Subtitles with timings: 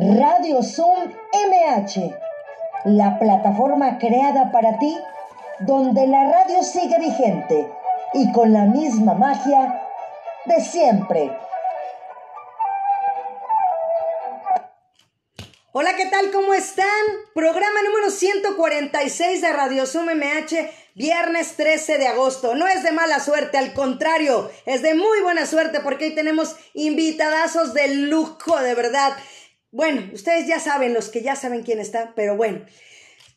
[0.00, 2.14] Radio Zoom MH,
[2.84, 4.96] la plataforma creada para ti,
[5.58, 7.68] donde la radio sigue vigente
[8.14, 9.82] y con la misma magia
[10.44, 11.36] de siempre.
[15.72, 16.30] Hola, ¿qué tal?
[16.30, 16.86] ¿Cómo están?
[17.34, 22.54] Programa número 146 de Radio Zoom MH, viernes 13 de agosto.
[22.54, 26.54] No es de mala suerte, al contrario, es de muy buena suerte porque hoy tenemos
[26.74, 29.12] invitadazos de lujo, de verdad.
[29.70, 32.64] Bueno, ustedes ya saben, los que ya saben quién está, pero bueno.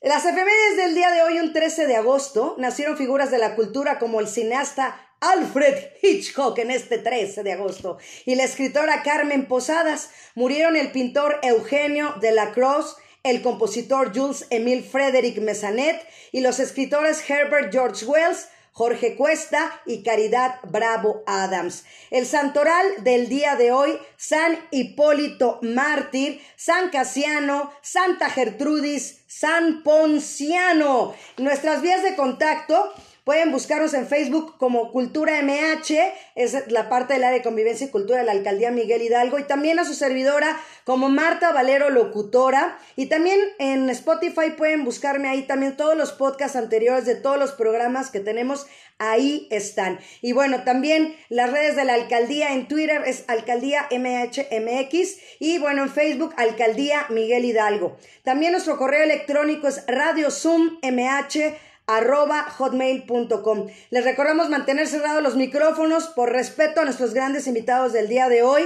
[0.02, 4.00] Las efemérides del día de hoy, un 13 de agosto, nacieron figuras de la cultura
[4.00, 10.10] como el cineasta Alfred Hitchcock en este 13 de agosto y la escritora Carmen Posadas.
[10.34, 16.02] Murieron el pintor Eugenio de la Cruz, el compositor Jules Emile Frederick Mesanet
[16.32, 21.84] y los escritores Herbert George Wells, Jorge Cuesta y Caridad Bravo Adams.
[22.10, 31.14] El santoral del día de hoy, San Hipólito Mártir, San Casiano, Santa Gertrudis, San Ponciano.
[31.38, 32.94] Nuestras vías de contacto
[33.24, 37.92] Pueden buscarnos en Facebook como Cultura MH, es la parte del área de convivencia y
[37.92, 42.80] cultura de la alcaldía Miguel Hidalgo, y también a su servidora como Marta Valero Locutora.
[42.96, 47.52] Y también en Spotify pueden buscarme ahí también todos los podcasts anteriores de todos los
[47.52, 48.66] programas que tenemos,
[48.98, 50.00] ahí están.
[50.22, 55.84] Y bueno, también las redes de la alcaldía en Twitter es Alcaldía MHMX y bueno,
[55.84, 57.98] en Facebook Alcaldía Miguel Hidalgo.
[58.24, 63.68] También nuestro correo electrónico es Radio Zoom MH arroba hotmail.com.
[63.90, 68.44] Les recordamos mantener cerrados los micrófonos por respeto a nuestros grandes invitados del día de
[68.44, 68.64] hoy.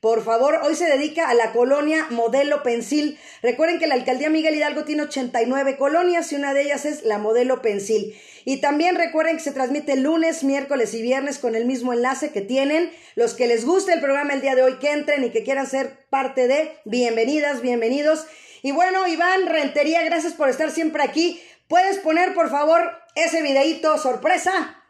[0.00, 3.18] Por favor, hoy se dedica a la colonia Modelo Pensil.
[3.42, 7.18] Recuerden que la alcaldía Miguel Hidalgo tiene 89 colonias y una de ellas es la
[7.18, 8.14] Modelo Pensil.
[8.44, 12.42] Y también recuerden que se transmite lunes, miércoles y viernes con el mismo enlace que
[12.42, 12.92] tienen.
[13.16, 15.66] Los que les guste el programa el día de hoy, que entren y que quieran
[15.66, 18.26] ser parte de, bienvenidas, bienvenidos.
[18.62, 21.40] Y bueno, Iván Rentería, gracias por estar siempre aquí.
[21.68, 24.82] ¿Puedes poner, por favor, ese videíto sorpresa?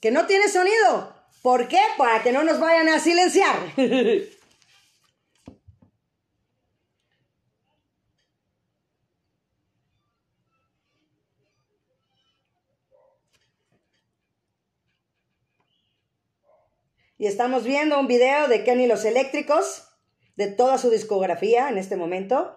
[0.00, 1.16] Que no tiene sonido.
[1.42, 1.80] ¿Por qué?
[1.96, 3.56] Para que no nos vayan a silenciar.
[17.20, 19.88] Y estamos viendo un video de Kenny Los Eléctricos,
[20.36, 22.56] de toda su discografía en este momento.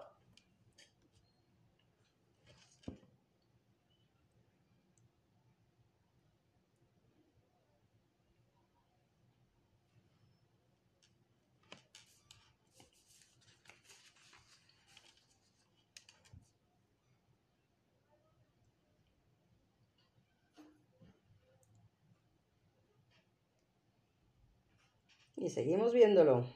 [25.52, 26.46] Seguimos viéndolo.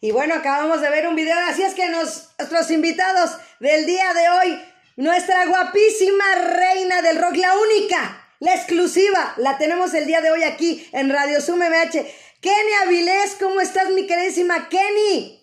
[0.00, 4.28] Y bueno, acabamos de ver un video, así es que nuestros invitados del día de
[4.28, 4.60] hoy,
[4.96, 10.44] nuestra guapísima reina del rock, la única, la exclusiva, la tenemos el día de hoy
[10.44, 12.06] aquí en Radio Zoom MH.
[12.40, 15.42] Kenny Avilés, ¿cómo estás mi queridísima Kenny?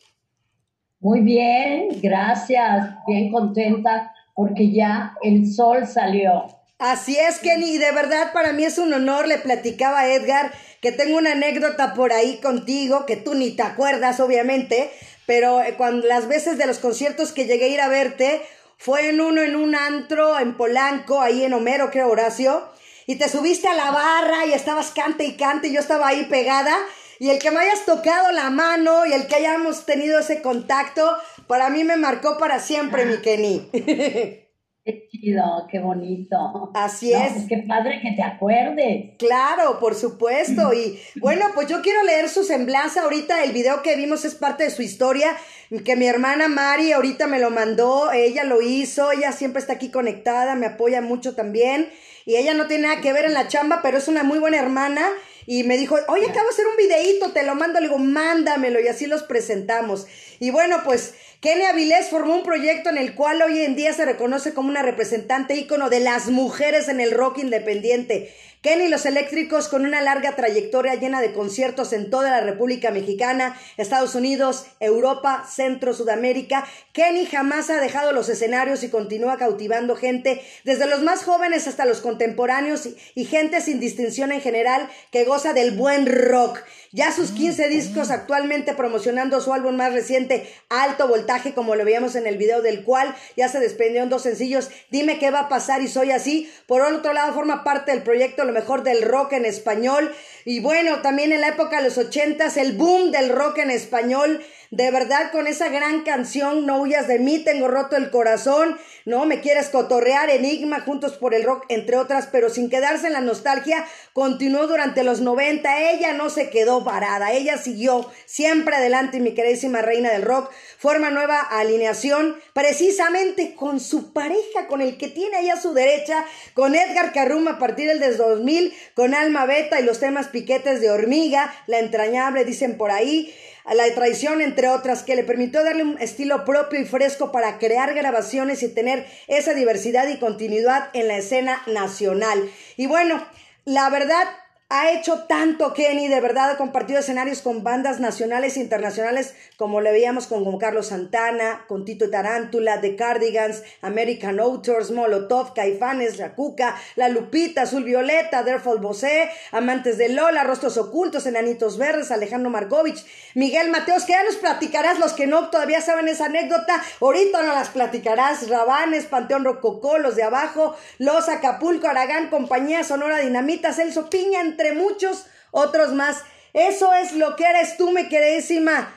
[1.01, 6.45] Muy bien, gracias, bien contenta porque ya el sol salió.
[6.77, 10.51] Así es, Kenny, y de verdad para mí es un honor, le platicaba a Edgar
[10.81, 14.91] que tengo una anécdota por ahí contigo, que tú ni te acuerdas, obviamente,
[15.25, 18.41] pero eh, cuando las veces de los conciertos que llegué a ir a verte,
[18.77, 22.69] fue en uno en un antro en Polanco, ahí en Homero, creo, Horacio,
[23.07, 26.25] y te subiste a la barra y estabas cante y cante, y yo estaba ahí
[26.25, 26.75] pegada,
[27.19, 31.17] y el que me hayas tocado la mano y el que hayamos tenido ese contacto,
[31.47, 33.69] para mí me marcó para siempre, mi Kenny.
[34.85, 35.41] Qué chido,
[35.71, 36.69] qué bonito.
[36.75, 37.33] Así es.
[37.33, 39.15] Pues qué padre que te acuerdes.
[39.17, 40.71] Claro, por supuesto.
[40.75, 43.01] Y bueno, pues yo quiero leer su semblanza.
[43.01, 45.35] Ahorita el video que vimos es parte de su historia,
[45.83, 48.11] que mi hermana Mari ahorita me lo mandó.
[48.11, 51.89] Ella lo hizo, ella siempre está aquí conectada, me apoya mucho también.
[52.27, 54.59] Y ella no tiene nada que ver en la chamba, pero es una muy buena
[54.59, 55.07] hermana
[55.47, 58.79] y me dijo, oye, acabo de hacer un videíto, te lo mando, le digo, mándamelo
[58.79, 60.07] y así los presentamos.
[60.39, 64.05] Y bueno, pues Kenny Avilés formó un proyecto en el cual hoy en día se
[64.05, 68.33] reconoce como una representante ícono de las mujeres en el rock independiente.
[68.65, 73.55] Kenny Los Eléctricos con una larga trayectoria llena de conciertos en toda la República Mexicana,
[73.77, 76.65] Estados Unidos, Europa, Centro, Sudamérica.
[76.91, 81.85] Kenny jamás ha dejado los escenarios y continúa cautivando gente, desde los más jóvenes hasta
[81.85, 86.57] los contemporáneos y, y gente sin distinción en general que goza del buen rock.
[86.91, 92.15] Ya sus 15 discos actualmente promocionando su álbum más reciente, Alto Voltaje, como lo veíamos
[92.15, 95.81] en el video del cual ya se desprendieron dos sencillos, Dime qué va a pasar
[95.83, 96.51] y soy así.
[96.67, 100.11] Por otro lado, forma parte del proyecto Lo mejor del rock en español.
[100.45, 104.43] Y bueno, también en la época de los ochentas, el boom del rock en español
[104.71, 109.25] de verdad, con esa gran canción, No huyas de mí, tengo roto el corazón, ¿no?
[109.25, 113.21] Me quieres cotorrear, Enigma, Juntos por el Rock, entre otras, pero sin quedarse en la
[113.21, 115.91] nostalgia, continuó durante los 90.
[115.91, 120.51] Ella no se quedó parada, ella siguió siempre adelante, mi queridísima reina del rock.
[120.77, 126.25] Forma nueva alineación, precisamente con su pareja, con el que tiene ahí a su derecha,
[126.53, 130.89] con Edgar Carrum a partir del 2000, con Alma Beta y los temas piquetes de
[130.89, 133.33] hormiga, la entrañable, dicen por ahí
[133.73, 137.93] la traición, entre otras, que le permitió darle un estilo propio y fresco para crear
[137.93, 142.49] grabaciones y tener esa diversidad y continuidad en la escena nacional.
[142.77, 143.23] Y bueno,
[143.65, 144.25] la verdad,
[144.69, 149.79] ha hecho tanto Kenny, de verdad ha compartido escenarios con bandas nacionales e internacionales como
[149.79, 156.33] le veíamos con, Carlos Santana, con Tito Tarántula, The Cardigans, American Authors, Molotov, Caifanes, La
[156.33, 162.49] Cuca, La Lupita, Azul Violeta, Derfol Bosé, Amantes de Lola, Rostros Ocultos, Enanitos Verdes, Alejandro
[162.49, 167.43] Margovich, Miguel Mateos, que ya nos platicarás, los que no todavía saben esa anécdota, ahorita
[167.43, 173.71] no las platicarás, Rabanes, Panteón Rococó, Los de Abajo, Los Acapulco, Aragán, Compañía Sonora Dinamita,
[173.71, 176.23] Celso Piña, entre muchos otros más.
[176.53, 178.89] Eso es lo que eres tú, mi queridísima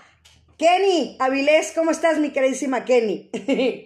[0.56, 1.72] Kenny Avilés.
[1.74, 3.30] ¿Cómo estás, mi queridísima Kenny?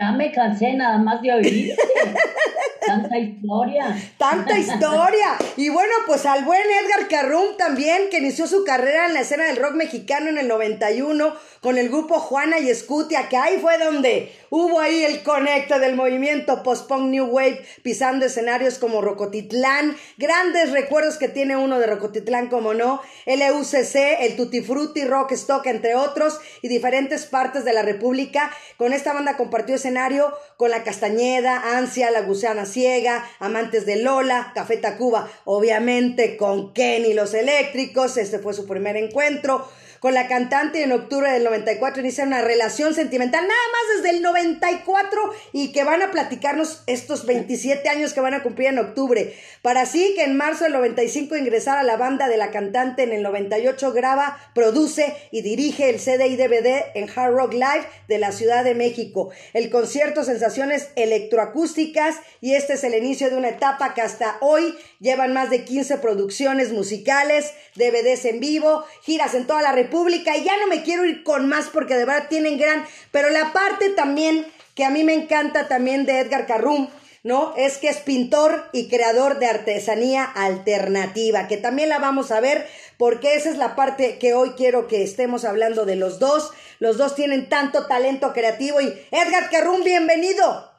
[0.00, 1.76] Ya me cansé nada más de oír.
[2.84, 4.12] Tanta historia.
[4.18, 5.36] Tanta historia.
[5.56, 9.44] Y bueno, pues al buen Edgar Carrum también, que inició su carrera en la escena
[9.44, 13.76] del rock mexicano en el 91 con el grupo Juana y Scutia, que ahí fue
[13.78, 19.96] donde hubo ahí el conecto del movimiento post-punk New Wave, pisando escenarios como Rocotitlán.
[20.16, 23.02] Grandes recuerdos que tiene uno de Rocotitlán, como no.
[23.26, 28.50] El EUCC, el Tutti Frutti, Rock Stock, entre otros, y diferentes partes de la República.
[28.78, 34.52] Con esta banda compartió escenario con La Castañeda, Ansia, La Gusana Ciega, Amantes de Lola,
[34.54, 39.66] Café Tacuba, obviamente con Kenny Los Eléctricos, este fue su primer encuentro
[40.00, 44.22] con la cantante en octubre del 94 inicia una relación sentimental, nada más desde el
[44.22, 49.36] 94 y que van a platicarnos estos 27 años que van a cumplir en octubre.
[49.60, 53.12] Para así que en marzo del 95 ingresar a la banda de la cantante en
[53.12, 58.18] el 98 graba, produce y dirige el CD y DVD en Hard Rock Live de
[58.18, 59.30] la Ciudad de México.
[59.52, 64.74] El concierto Sensaciones Electroacústicas y este es el inicio de una etapa que hasta hoy
[64.98, 70.36] llevan más de 15 producciones musicales, DVDs en vivo, giras en toda la República Pública
[70.36, 73.52] y ya no me quiero ir con más porque de verdad tienen gran, pero la
[73.52, 76.88] parte también que a mí me encanta también de Edgar Carrum,
[77.22, 77.54] ¿no?
[77.56, 82.66] Es que es pintor y creador de artesanía alternativa, que también la vamos a ver
[82.96, 86.52] porque esa es la parte que hoy quiero que estemos hablando de los dos.
[86.78, 90.70] Los dos tienen tanto talento creativo y Edgar Carrum, bienvenido.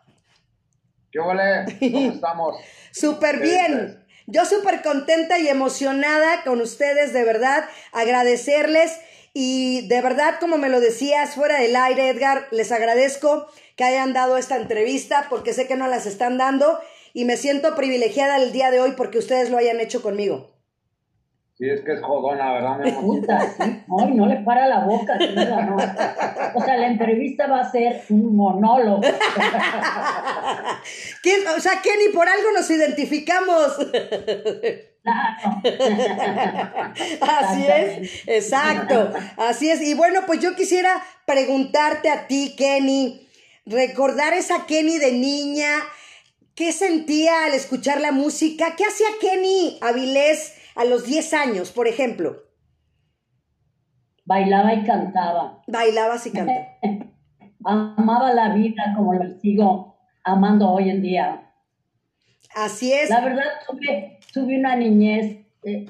[1.12, 1.66] ¿Qué vale?
[1.80, 2.56] ¿Cómo estamos?
[2.92, 4.01] Súper bien.
[4.32, 8.98] Yo súper contenta y emocionada con ustedes, de verdad, agradecerles
[9.34, 14.14] y de verdad, como me lo decías fuera del aire, Edgar, les agradezco que hayan
[14.14, 16.80] dado esta entrevista porque sé que no las están dando
[17.12, 20.61] y me siento privilegiada el día de hoy porque ustedes lo hayan hecho conmigo.
[21.62, 23.62] Sí, es que es jodona, ¿verdad, mi Puta, sí.
[23.62, 25.16] Ay, no le para la boca.
[25.16, 25.78] No.
[26.56, 28.98] O sea, la entrevista va a ser un monólogo.
[31.56, 33.78] o sea, Kenny, por algo nos identificamos.
[35.04, 35.62] Claro.
[37.22, 39.12] Así es, exacto.
[39.38, 39.84] Así es.
[39.84, 43.30] Y bueno, pues yo quisiera preguntarte a ti, Kenny,
[43.68, 45.70] recordar esa Kenny de niña,
[46.56, 48.76] ¿qué sentía al escuchar la música?
[48.76, 50.56] ¿Qué hacía Kenny Avilés?
[50.76, 52.38] A los 10 años, por ejemplo?
[54.26, 55.62] Bailaba y cantaba.
[55.68, 56.68] Bailaba y cantaba.
[57.64, 61.54] Amaba la vida como la sigo amando hoy en día.
[62.56, 63.10] Así es.
[63.10, 63.44] La verdad,
[64.34, 65.86] tuve, una niñez eh,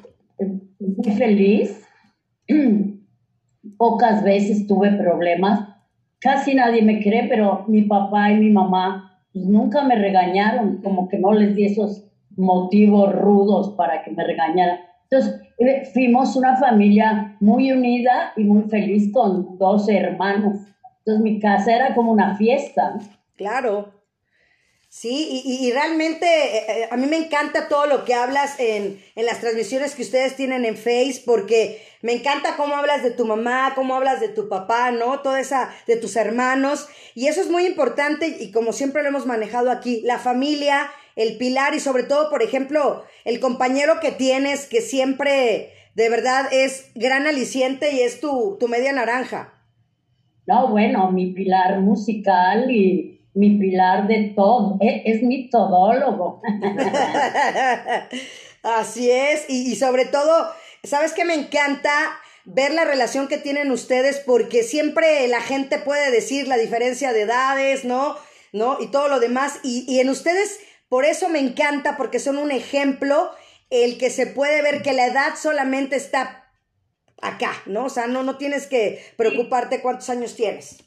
[0.79, 1.85] muy feliz.
[3.77, 5.67] Pocas veces tuve problemas.
[6.19, 11.07] Casi nadie me cree, pero mi papá y mi mamá pues, nunca me regañaron, como
[11.07, 12.10] que no les di esos
[12.41, 14.79] motivos rudos para que me regañaran.
[15.09, 20.57] Entonces, eh, fuimos una familia muy unida y muy feliz con dos hermanos.
[20.99, 22.97] Entonces, mi casa era como una fiesta.
[23.35, 24.01] Claro.
[24.93, 29.01] Sí, y, y realmente eh, eh, a mí me encanta todo lo que hablas en,
[29.15, 33.25] en las transmisiones que ustedes tienen en Face, porque me encanta cómo hablas de tu
[33.25, 35.21] mamá, cómo hablas de tu papá, ¿no?
[35.21, 36.89] Toda esa, de tus hermanos.
[37.15, 41.37] Y eso es muy importante y como siempre lo hemos manejado aquí, la familia, el
[41.37, 46.91] pilar y sobre todo, por ejemplo, el compañero que tienes que siempre de verdad es
[46.95, 49.53] gran aliciente y es tu, tu media naranja.
[50.47, 56.41] No, bueno, mi pilar musical y mi pilar de todo, e, es, mi todólogo.
[58.63, 60.47] Así es, y, y sobre todo,
[60.83, 61.91] ¿sabes qué me encanta?
[62.45, 67.21] ver la relación que tienen ustedes porque siempre la gente puede decir la diferencia de
[67.21, 68.15] edades, ¿no?
[68.51, 68.77] ¿No?
[68.81, 69.59] Y todo lo demás.
[69.63, 70.59] Y, y, en ustedes,
[70.91, 73.29] por eso me encanta, porque son un ejemplo,
[73.69, 76.49] el que se puede ver que la edad solamente está
[77.21, 77.85] acá, ¿no?
[77.85, 80.83] O sea, no, no tienes que preocuparte cuántos años tienes.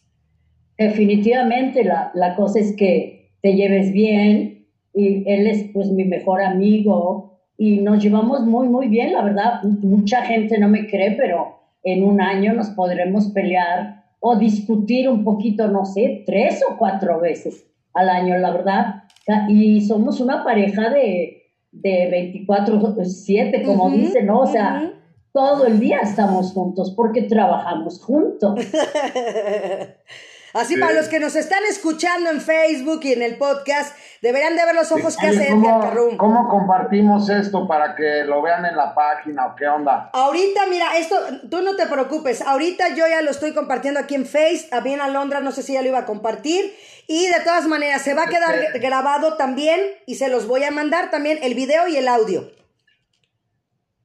[0.76, 6.42] Definitivamente la, la cosa es que te lleves bien y él es pues mi mejor
[6.42, 9.62] amigo y nos llevamos muy, muy bien, la verdad.
[9.62, 15.24] Mucha gente no me cree, pero en un año nos podremos pelear o discutir un
[15.24, 19.03] poquito, no sé, tres o cuatro veces al año, la verdad.
[19.48, 24.40] Y somos una pareja de, de 24-7, como dicen, ¿no?
[24.40, 24.92] O sea,
[25.32, 28.54] todo el día estamos juntos porque trabajamos juntos.
[30.54, 34.64] Así para los que nos están escuchando en Facebook y en el podcast, deberían de
[34.64, 36.16] ver los ojos que hace Edgar Carrum.
[36.16, 40.10] ¿Cómo compartimos esto para que lo vean en la página o qué onda?
[40.12, 41.16] Ahorita, mira, esto,
[41.50, 45.40] tú no te preocupes, ahorita yo ya lo estoy compartiendo aquí en Face, bien Alondra,
[45.40, 46.72] no sé si ya lo iba a compartir,
[47.08, 50.70] y de todas maneras se va a quedar grabado también y se los voy a
[50.70, 52.48] mandar también el video y el audio.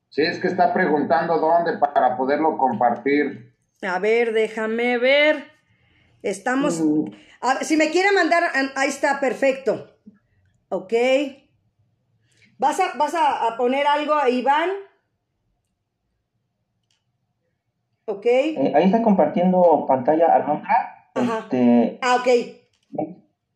[0.10, 3.54] Sí, es que está preguntando dónde para poderlo compartir.
[3.84, 5.59] A ver, déjame ver.
[6.22, 6.84] Estamos.
[7.62, 8.44] si me quiere mandar,
[8.76, 9.96] ahí está, perfecto.
[10.70, 10.94] Ok.
[12.58, 14.70] ¿Vas a, vas a, poner algo a Iván?
[18.06, 18.26] Ok.
[18.26, 21.10] Eh, ahí está compartiendo pantalla Alondra.
[21.16, 22.28] Este, ah, ok.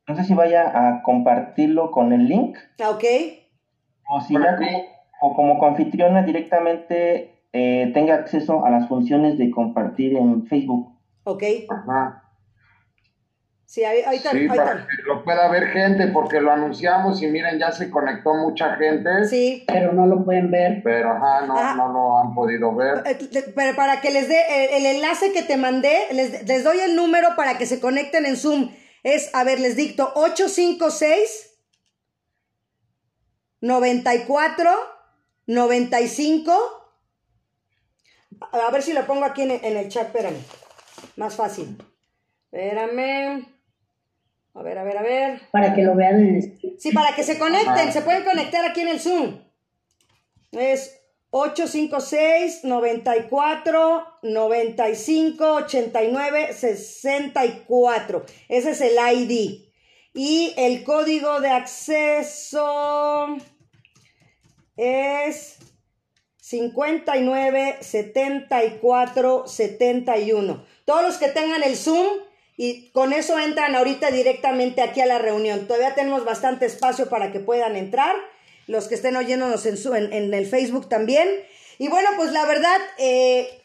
[0.07, 2.57] No sé si vaya a compartirlo con el link.
[2.81, 3.03] Ah, ok.
[4.09, 4.57] O si ya
[5.19, 10.97] como, como confitriona directamente eh, tenga acceso a las funciones de compartir en Facebook.
[11.25, 11.43] Ok.
[11.69, 12.22] Ajá.
[13.73, 17.57] Sí, ahí, ahí, sí, para que lo pueda ver gente, porque lo anunciamos y miren,
[17.57, 19.25] ya se conectó mucha gente.
[19.27, 19.63] Sí.
[19.65, 20.81] Pero no lo pueden ver.
[20.83, 23.01] Pero ajá, no, no lo han podido ver.
[23.03, 26.95] Eh, pero para que les dé el, enlace que te mandé, les, les, doy el
[26.95, 28.69] número para que se conecten en Zoom.
[29.01, 31.57] Es, a ver, les dicto 856
[33.59, 34.69] 94
[35.47, 36.53] 95.
[38.51, 40.37] A ver si lo pongo aquí en, en el chat, espérame.
[41.15, 41.75] Más fácil.
[42.51, 43.52] Espérame.
[44.55, 45.41] A ver, a ver, a ver.
[45.51, 46.77] Para que lo vean en el...
[46.79, 49.39] Sí, para que se conecten, se pueden conectar aquí en el Zoom.
[50.51, 50.99] Es
[51.31, 58.25] 856 94 95 89 64.
[58.47, 59.63] Ese es el ID.
[60.13, 63.35] Y el código de acceso
[64.77, 65.57] es
[66.37, 70.65] 59 74 71.
[70.85, 72.19] Todos los que tengan el Zoom
[72.55, 75.67] y con eso entran ahorita directamente aquí a la reunión.
[75.67, 78.15] Todavía tenemos bastante espacio para que puedan entrar.
[78.67, 81.27] Los que estén oyéndonos en, su, en, el Facebook también.
[81.79, 83.61] Y bueno, pues la verdad, eh,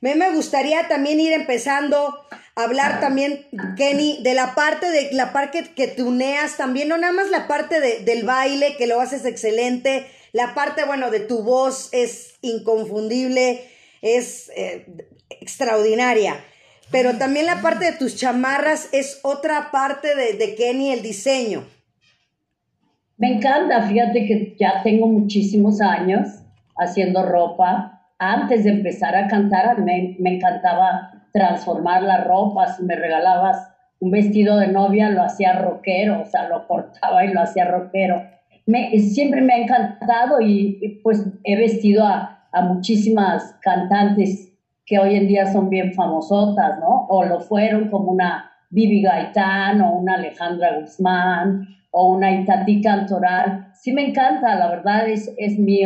[0.00, 3.46] me, gustaría también ir empezando a hablar también,
[3.78, 7.46] Kenny, de la parte de la parte que, que tuneas también, no nada más la
[7.46, 12.34] parte de, del baile, que lo haces excelente, la parte, bueno, de tu voz es
[12.42, 13.70] inconfundible,
[14.02, 14.84] es eh,
[15.30, 16.44] extraordinaria
[16.92, 21.64] pero también la parte de tus chamarras es otra parte de, de Kenny, el diseño.
[23.16, 26.28] Me encanta, fíjate que ya tengo muchísimos años
[26.76, 28.00] haciendo ropa.
[28.18, 32.72] Antes de empezar a cantar, me, me encantaba transformar la ropa.
[32.74, 33.68] Si me regalabas
[34.00, 38.22] un vestido de novia, lo hacía rockero, o sea, lo cortaba y lo hacía rockero.
[38.66, 44.51] Me, siempre me ha encantado y, pues he vestido a, a muchísimas cantantes
[44.92, 47.06] que hoy en día son bien famosotas, ¿no?
[47.08, 53.68] O lo fueron como una Bibi Gaitán o una Alejandra Guzmán o una Itatí Cantoral.
[53.72, 55.80] Sí me encanta, la verdad es, es mi,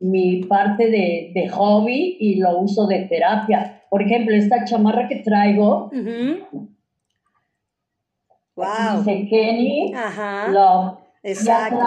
[0.00, 3.84] mi parte de, de, hobby y lo uso de terapia.
[3.90, 5.88] Por ejemplo, esta chamarra que traigo,
[8.56, 8.98] wow.
[8.98, 10.48] dice Kenny Ajá.
[10.48, 10.98] Love.
[11.22, 11.78] Exacto.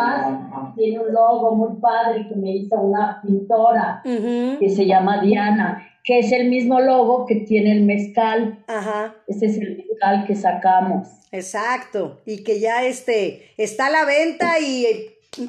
[0.78, 5.86] tiene un logo muy padre que me hizo una pintora que se llama Diana.
[6.04, 8.64] Que es el mismo logo que tiene el mezcal.
[8.68, 9.16] Ajá.
[9.28, 11.08] Ese es el mezcal que sacamos.
[11.32, 12.22] Exacto.
[12.26, 14.86] Y que ya este está a la venta y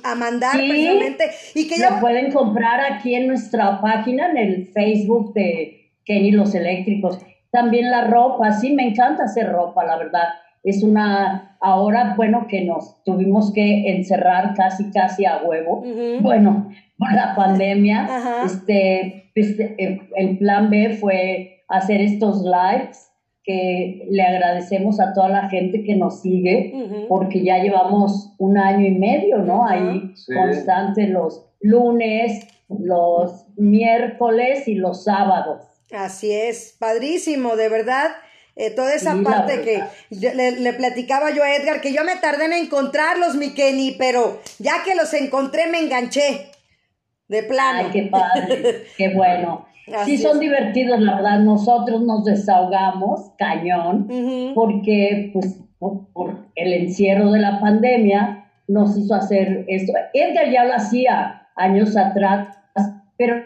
[0.05, 1.31] a mandar precisamente.
[1.55, 1.93] Y que ya.
[1.93, 7.19] Lo pueden comprar aquí en nuestra página, en el Facebook de Kenny Los Eléctricos.
[7.51, 10.29] También la ropa, sí, me encanta hacer ropa, la verdad.
[10.63, 15.85] Es una, ahora, bueno, que nos tuvimos que encerrar casi, casi a huevo.
[16.21, 19.77] Bueno, por la pandemia, este, este
[20.17, 23.13] el plan B fue hacer estos lives
[23.45, 28.87] que le agradecemos a toda la gente que nos sigue, porque ya llevamos un año
[28.87, 29.67] y medio, ¿no?
[29.67, 35.63] Ahí constante los lunes, los miércoles y los sábados.
[35.93, 38.13] Así es, padrísimo, de verdad.
[38.55, 42.53] Eh, toda esa parte que le, platicaba yo a Edgar, que yo me tardé en
[42.53, 46.52] encontrarlos, mi Kenny, pero ya que los encontré me enganché.
[47.33, 47.79] De plano.
[47.87, 49.65] Ay, qué padre, qué bueno.
[50.05, 51.39] sí, son divertidos, la verdad.
[51.41, 54.07] Nosotros nos desahogamos cañón,
[54.55, 59.95] porque, pues, por, el encierro de la pandemia, nos hizo hacer esto.
[60.13, 62.59] Edgar ya lo hacía años atrás,
[63.17, 63.37] pero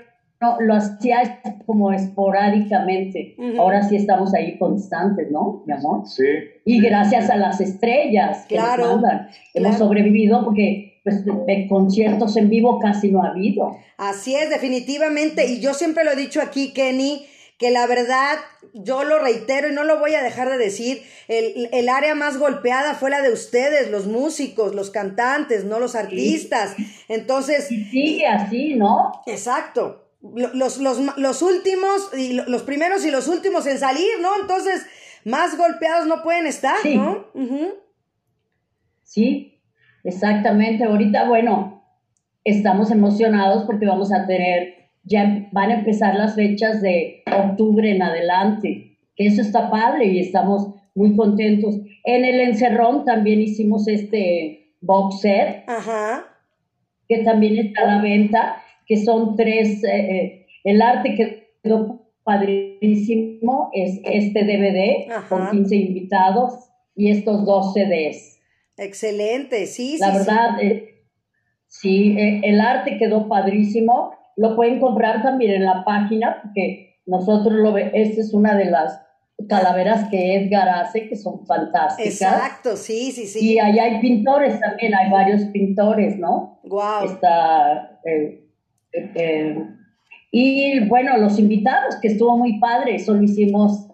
[0.41, 3.37] no, lo hacía como esporádicamente.
[3.57, 6.07] Ahora sí estamos ahí constantes, ¿no, mi amor?
[6.07, 6.25] Sí.
[6.65, 12.49] Y gracias a las estrellas que nos mandan, hemos sobrevivido porque pues, de, conciertos en
[12.49, 13.79] vivo casi no ha habido.
[13.97, 15.47] Así es, definitivamente.
[15.47, 17.25] Y yo siempre lo he dicho aquí, Kenny,
[17.59, 18.39] que la verdad,
[18.75, 22.39] yo lo reitero y no lo voy a dejar de decir, el, el área más
[22.39, 26.75] golpeada fue la de ustedes, los músicos, los cantantes, no los artistas.
[27.07, 27.71] Entonces...
[27.71, 29.13] Y sigue así, ¿no?
[29.27, 30.03] Exacto
[30.35, 34.41] los, los, los últimos, y los primeros y los últimos en salir, ¿no?
[34.41, 34.85] Entonces,
[35.25, 37.27] más golpeados no pueden estar, ¿no?
[39.05, 39.56] Sí,
[40.07, 40.85] exactamente.
[40.85, 41.83] Ahorita, bueno,
[42.45, 48.03] estamos emocionados porque vamos a tener, ya van a empezar las fechas de octubre en
[48.03, 51.77] adelante, que eso está padre y estamos muy contentos.
[52.05, 56.25] En el encerrón también hicimos este box set, Ajá.
[57.09, 62.07] que también está a la venta que son tres, eh, eh, el arte que quedó
[62.25, 66.55] padrísimo es este DVD con 15 invitados
[66.95, 68.36] y estos dos CDs.
[68.77, 71.05] Excelente, sí, La verdad, eh,
[71.67, 74.13] sí, el arte quedó padrísimo.
[74.37, 78.67] Lo pueden comprar también en la página, porque nosotros lo vemos, esta es una de
[78.67, 79.01] las
[79.49, 82.23] calaveras que Edgar hace, que son fantásticas.
[82.23, 83.53] Exacto, sí, sí, sí.
[83.53, 86.61] Y ahí hay pintores también, hay varios pintores, ¿no?
[86.65, 87.05] Wow.
[87.05, 88.43] Está eh,
[90.31, 93.89] y bueno, los invitados, que estuvo muy padre, eso lo hicimos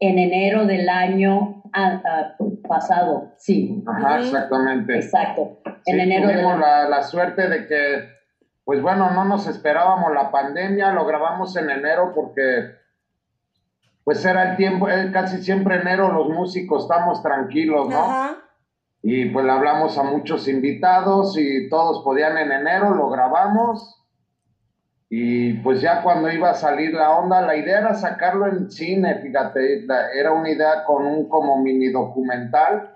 [0.00, 1.57] en enero del año
[2.66, 3.82] pasado, sí.
[3.86, 4.96] Ajá, exactamente.
[4.96, 8.08] Exacto, en enero tuvimos la, la suerte de que,
[8.64, 12.78] pues bueno, no nos esperábamos la pandemia, lo grabamos en enero porque
[14.04, 17.98] pues era el tiempo, eh, casi siempre enero los músicos estamos tranquilos, ¿no?
[17.98, 18.38] Ajá.
[19.02, 23.97] Y pues le hablamos a muchos invitados y todos podían en enero, lo grabamos
[25.10, 29.20] y pues ya cuando iba a salir la onda, la idea era sacarlo en cine,
[29.22, 32.94] fíjate, era una idea con un como mini documental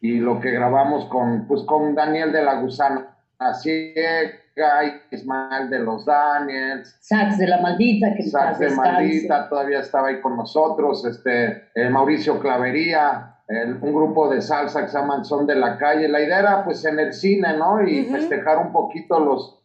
[0.00, 3.16] y lo que grabamos con, pues con Daniel de la Gusana
[3.54, 6.96] Ciega, Ismael de los Daniels.
[7.00, 11.90] Sax de la Maldita, que Sax de Maldita todavía estaba ahí con nosotros, este, el
[11.90, 16.08] Mauricio Clavería, un grupo de salsa que se llaman Son de la Calle.
[16.08, 17.82] La idea era pues en el cine, ¿no?
[17.82, 19.63] Y festejar un poquito los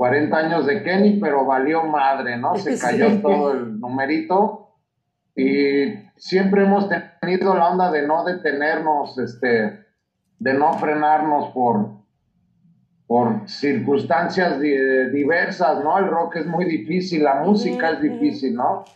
[0.00, 2.56] 40 años de Kenny, pero valió madre, ¿no?
[2.56, 4.70] Se cayó todo el numerito.
[5.36, 6.88] Y siempre hemos
[7.20, 9.84] tenido la onda de no detenernos, este,
[10.38, 11.98] de no frenarnos por,
[13.06, 15.98] por circunstancias diversas, ¿no?
[15.98, 18.86] El rock es muy difícil, la música es difícil, ¿no?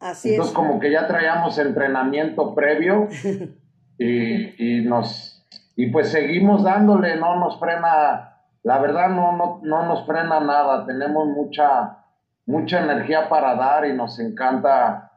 [0.00, 3.08] Así Entonces, como que ya traíamos entrenamiento previo
[3.98, 8.35] y, y nos, y pues seguimos dándole, no nos frena
[8.66, 11.98] la verdad no, no, no nos frena nada, tenemos mucha,
[12.46, 15.12] mucha energía para dar y nos encanta,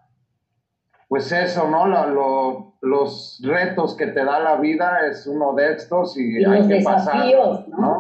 [1.08, 1.88] pues eso, ¿no?
[1.88, 6.82] Lo, los retos que te da la vida es uno de estos y, hay que
[6.82, 7.26] pasar,
[7.70, 8.00] ¿no?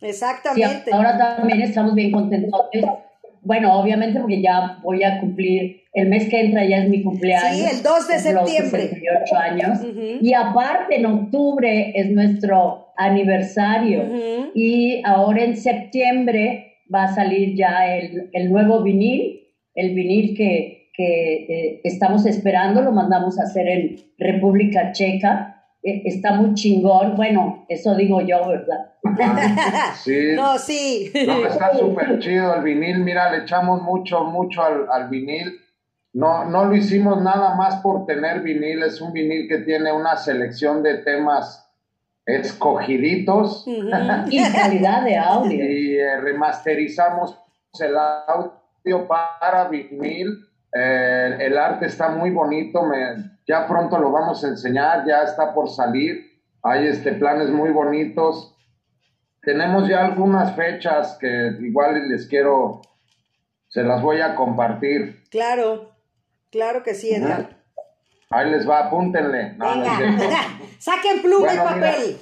[0.00, 0.94] Exactamente.
[0.94, 2.60] ahora también estamos bien contentos.
[3.42, 7.70] Bueno, obviamente porque ya voy a cumplir, el mes que entra ya es mi cumpleaños.
[7.70, 8.88] Sí, el 2 de septiembre.
[8.88, 9.78] 68 años.
[10.20, 14.02] Y aparte en octubre es nuestro aniversario.
[14.54, 19.40] Y ahora en septiembre va a salir ya el, el nuevo vinil,
[19.74, 25.64] el vinil que, que eh, estamos esperando, lo mandamos a hacer en República Checa.
[25.82, 27.16] eh, está muy chingón.
[27.16, 28.92] Bueno, eso digo yo, ¿verdad?
[29.96, 30.32] Sí.
[30.34, 31.10] No, sí.
[31.26, 32.98] No, está súper chido el vinil.
[33.00, 35.52] Mira, le echamos mucho, mucho al, al vinil.
[36.12, 38.82] No, no lo hicimos nada más por tener vinil.
[38.82, 41.65] Es un vinil que tiene una selección de temas
[42.26, 43.66] escogiditos.
[43.66, 43.88] Ujú.
[44.30, 45.64] Y calidad de audio.
[45.64, 47.38] y eh, remasterizamos
[47.80, 50.44] el audio para vinil.
[50.72, 55.54] Eh, el arte está muy bonito, me- ya pronto lo vamos a enseñar, ya está
[55.54, 56.26] por salir.
[56.62, 58.52] Hay este, planes muy bonitos.
[59.40, 62.82] Tenemos ya algunas fechas que igual les quiero,
[63.68, 65.22] se las voy a compartir.
[65.30, 65.92] Claro,
[66.50, 67.56] claro que sí, Edgar.
[68.30, 69.54] Ahí les va, apúntenle.
[69.56, 69.98] No, Venga,
[70.78, 71.64] saquen pluma y mira.
[71.64, 72.16] papel.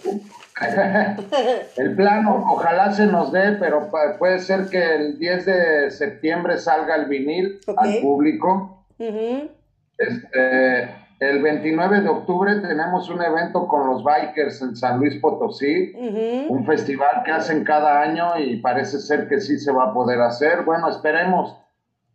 [1.77, 6.95] El plano, ojalá se nos dé, pero puede ser que el 10 de septiembre salga
[6.95, 8.87] el vinil al público.
[9.99, 10.83] Este,
[11.19, 15.93] el 29 de octubre tenemos un evento con los bikers en San Luis Potosí,
[16.49, 20.21] un festival que hacen cada año y parece ser que sí se va a poder
[20.21, 20.63] hacer.
[20.63, 21.57] Bueno, esperemos.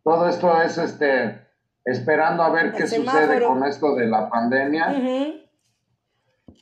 [0.02, 1.40] Todo esto es este
[1.84, 4.94] esperando a ver qué sucede con esto de la pandemia.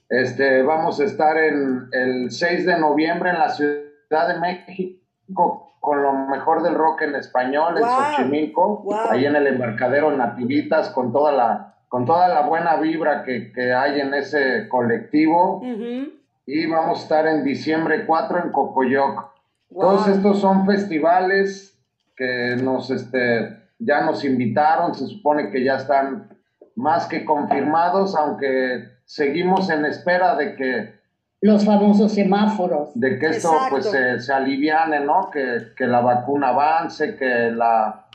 [0.08, 6.02] Este, vamos a estar en el 6 de noviembre en la Ciudad de México con
[6.02, 9.10] lo mejor del rock en español en Xochimilco, guau.
[9.10, 13.72] ahí en el embarcadero Nativitas con toda la con toda la buena vibra que, que
[13.72, 16.12] hay en ese colectivo Ujú.
[16.44, 19.30] y vamos a estar en diciembre 4 en Cocoyoc.
[19.70, 21.78] Todos estos son festivales
[22.14, 26.28] que nos este ya nos invitaron, se supone que ya están
[26.74, 30.94] más que confirmados, aunque seguimos en espera de que
[31.40, 32.90] Los famosos semáforos.
[32.94, 33.70] de que esto Exacto.
[33.70, 35.30] pues se, se aliviane, ¿no?
[35.30, 38.07] Que, que la vacuna avance, que la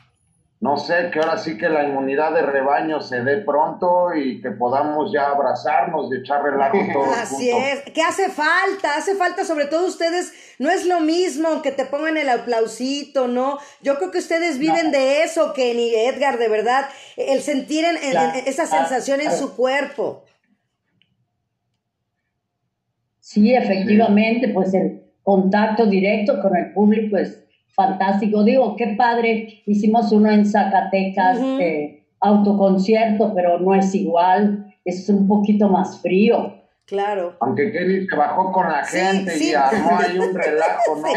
[0.63, 4.51] no sé, que ahora sí que la inmunidad de rebaño se dé pronto y que
[4.51, 7.69] podamos ya abrazarnos y echar relajo todos Así juntos.
[7.85, 11.83] es, que hace falta, hace falta sobre todo ustedes, no es lo mismo que te
[11.83, 13.57] pongan el aplausito, ¿no?
[13.81, 16.85] Yo creo que ustedes viven de eso, Kenny, Edgar, de verdad,
[17.17, 19.41] el sentir en, en- Claro, en esa sensación en claro.
[19.41, 20.23] su cuerpo.
[23.19, 27.42] Sí, efectivamente, pues el contacto directo con el público es
[27.73, 28.43] fantástico.
[28.43, 35.27] Digo, qué padre, hicimos uno en Zacatecas, eh, autoconcierto, pero no es igual, es un
[35.27, 36.59] poquito más frío.
[36.85, 37.37] Claro.
[37.39, 39.51] Aunque Kenny se bajó con la Sí, gente sí.
[39.51, 41.07] y armó ahí un relajo, ¿no?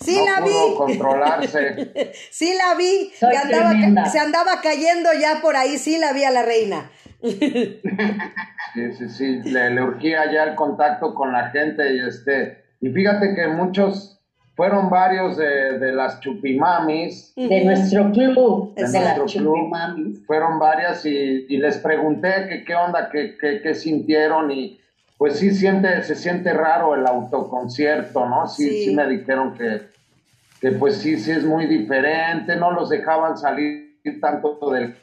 [0.00, 1.92] Sí no la pudo vi, controlarse.
[2.30, 6.32] sí la vi, Soy andaba, se andaba cayendo ya por ahí, sí la vi a
[6.32, 6.90] la reina.
[7.22, 12.88] Sí, sí, sí, le, le urgía ya el contacto con la gente y este, y
[12.90, 14.19] fíjate que muchos,
[14.60, 19.56] fueron varios de, de las chupimamis, De nuestro club, de, De nuestro club.
[19.56, 20.26] Chupimamis.
[20.26, 24.78] fueron varias y, y les pregunté que qué onda, qué, qué, qué sintieron y
[25.16, 28.46] pues sí siente, se siente raro el autoconcierto, ¿no?
[28.48, 28.84] Sí, Sí.
[28.84, 28.94] sí.
[28.94, 29.80] me dijeron que,
[30.60, 34.94] que pues sí, sí es muy diferente, no los dejaban salir tanto del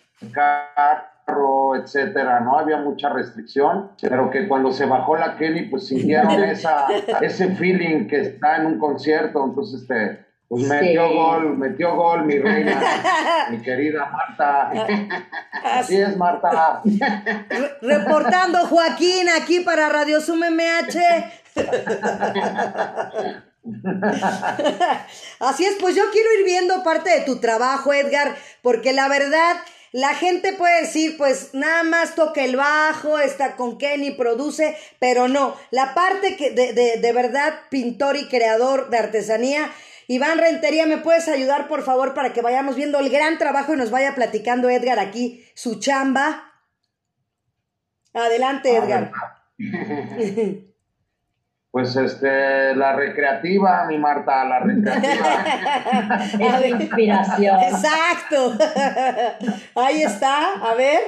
[1.32, 2.58] carro, etcétera, ¿no?
[2.58, 6.88] Había mucha restricción, pero que cuando se bajó la Kenny, pues sintieron esa,
[7.22, 10.70] ese feeling que está en un concierto, entonces este, pues Sí.
[10.70, 12.80] metió gol, metió gol mi reina,
[13.52, 14.72] mi querida Marta.
[15.74, 16.82] Así es, Marta.
[16.86, 21.00] Re- reportando Joaquín aquí para Radio Sum MH.
[25.42, 29.58] Así es, pues yo quiero ir viendo parte de tu trabajo, Edgar, porque la verdad,
[29.98, 35.28] la gente puede decir, pues nada más toca el bajo, está con Kenny, produce, pero
[35.28, 39.72] no, la parte que de, de, de verdad, pintor y creador de artesanía.
[40.06, 43.78] Iván Rentería, ¿me puedes ayudar, por favor, para que vayamos viendo el gran trabajo y
[43.78, 46.54] nos vaya platicando Edgar aquí su chamba?
[48.14, 49.12] Adelante, Edgar.
[51.72, 55.46] Pues este, la recreativa, mi Marta, la recreativa.
[56.40, 57.60] Es inspiración.
[57.60, 58.54] Exacto.
[59.76, 60.54] Ahí está.
[60.64, 61.00] A ver.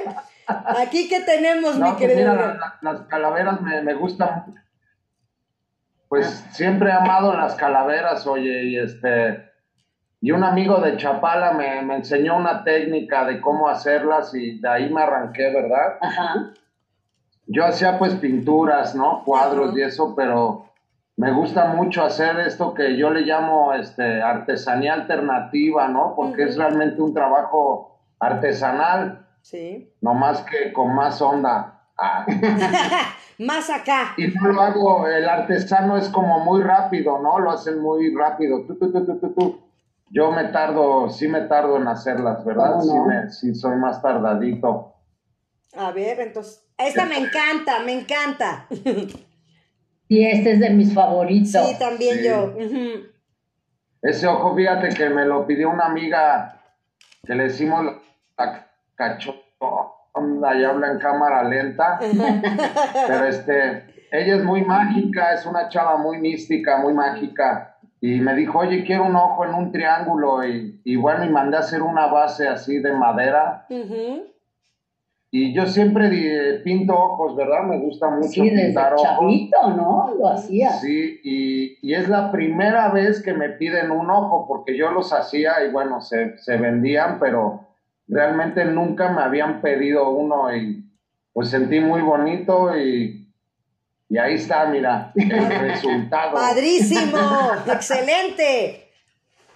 [0.78, 2.18] Aquí que tenemos, mi pues querido.
[2.18, 2.46] mira, Edgar?
[2.56, 4.54] la- la- las calaveras me, me gustan.
[6.08, 9.48] Pues siempre he amado las calaveras, oye, y este.
[10.20, 14.68] Y un amigo de Chapala me, me enseñó una técnica de cómo hacerlas y de
[14.68, 15.96] ahí me arranqué, ¿verdad?
[16.00, 16.50] Ajá.
[17.52, 19.22] Yo hacía pues pinturas, ¿no?
[19.24, 20.66] Cuadros y eso, pero
[21.16, 26.14] me gusta mucho hacer esto que yo le llamo este, artesanía alternativa, ¿no?
[26.14, 29.90] Porque es realmente un trabajo artesanal, Sí.
[30.02, 31.80] no más que con más onda.
[31.98, 32.24] Ah.
[33.38, 34.12] Más acá.
[34.18, 37.38] Y no lo hago, el artesano es como muy rápido, ¿no?
[37.38, 38.66] Lo hacen muy rápido.
[38.66, 38.90] Tu, tu,
[39.32, 39.60] tu.
[40.10, 42.72] Yo me tardo, sí me tardo en hacerlas, ¿verdad?
[42.72, 43.04] ¿Cómo Sí, no?
[43.06, 44.92] me- sí soy más tardadito.
[45.74, 46.66] A ver, entonces.
[46.86, 48.66] Esta me encanta, me encanta.
[50.08, 51.68] Y este es de mis favoritos.
[51.68, 52.24] Sí, también Sí.
[52.26, 52.54] yo.
[54.02, 56.60] Ese ojo, fíjate que me lo pidió una amiga
[57.24, 57.84] que le decimos
[58.38, 61.98] la cachonda y habla en cámara lenta.
[63.06, 67.76] Pero este, ella es muy mágica, es una chava muy mística, muy mágica.
[68.00, 70.42] Y me dijo, oye, quiero un ojo en un triángulo.
[70.48, 73.66] Y, y bueno, y mandé a hacer una base así de madera.
[75.32, 77.62] Y yo siempre di- pinto ojos, ¿verdad?
[77.62, 79.02] Me gusta mucho Sí, desde pintar ojos.
[79.08, 80.14] chavito, ¿no?
[80.18, 80.72] Lo hacía.
[80.72, 85.12] Sí, y, y es la primera vez que me piden un ojo, porque yo los
[85.12, 87.60] hacía y bueno, se, se vendían, pero
[88.08, 90.84] realmente nunca me habían pedido uno y
[91.32, 93.32] pues sentí muy bonito y,
[94.08, 96.34] y ahí está, mira, el resultado.
[96.34, 97.18] Padrísimo,
[97.72, 98.88] excelente.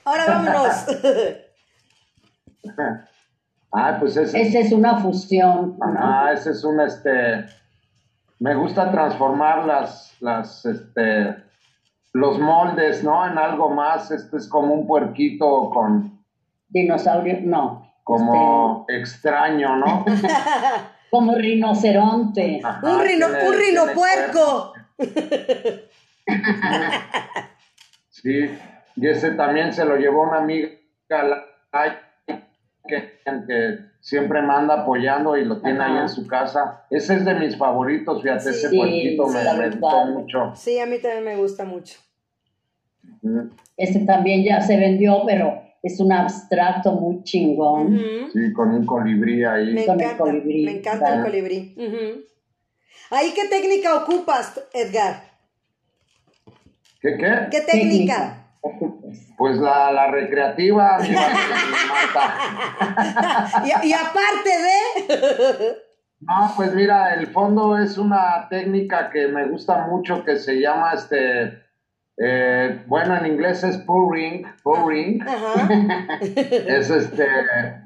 [0.04, 0.86] Ahora vámonos.
[3.76, 5.76] Ah, pues ese, Esa es una fusión.
[5.78, 5.84] ¿no?
[5.84, 7.44] ajá, ese es un, este,
[8.38, 11.34] me gusta transformar las, las, este,
[12.12, 13.26] los moldes, ¿no?
[13.26, 16.22] En algo más, este es como un puerquito con,
[16.68, 17.90] Dinosaurio, no.
[18.04, 20.04] como extraño, ¿no?
[20.06, 20.28] Este,
[21.10, 22.60] como rinoceronte.
[22.62, 24.72] Ajá, un rino, tiene- un rino tiene puerco.
[28.08, 28.50] Sí,
[28.96, 30.70] y ese también se lo llevó una amiga
[31.10, 31.44] la-
[32.86, 35.94] que, que siempre me anda apoyando y lo tiene Ajá.
[35.94, 36.86] ahí en su casa.
[36.90, 40.52] Ese es de mis favoritos, fíjate, ese puerquito sí, me, gustó mucho.
[40.54, 41.98] Sí, a mí también me gusta mucho.
[43.76, 47.98] Este también ya se vendió, pero es un abstracto muy chingón.
[48.32, 49.72] Sí, con un colibrí ahí.
[49.72, 51.74] Me Con el encanta, colibrí, me encanta el colibrí.
[53.10, 55.22] ¿Ahí qué técnica ocupas, Edgar?
[57.00, 57.48] ¿Qué, qué?
[57.50, 58.46] ¿Qué técnica?
[59.36, 61.08] Pues la, la recreativa, mi
[63.64, 65.84] y, y aparte de...
[66.20, 70.92] No, pues mira, el fondo es una técnica que me gusta mucho que se llama
[70.92, 71.64] este,
[72.16, 76.18] eh, bueno, en inglés es pouring, pouring, Ajá.
[76.20, 77.26] es este,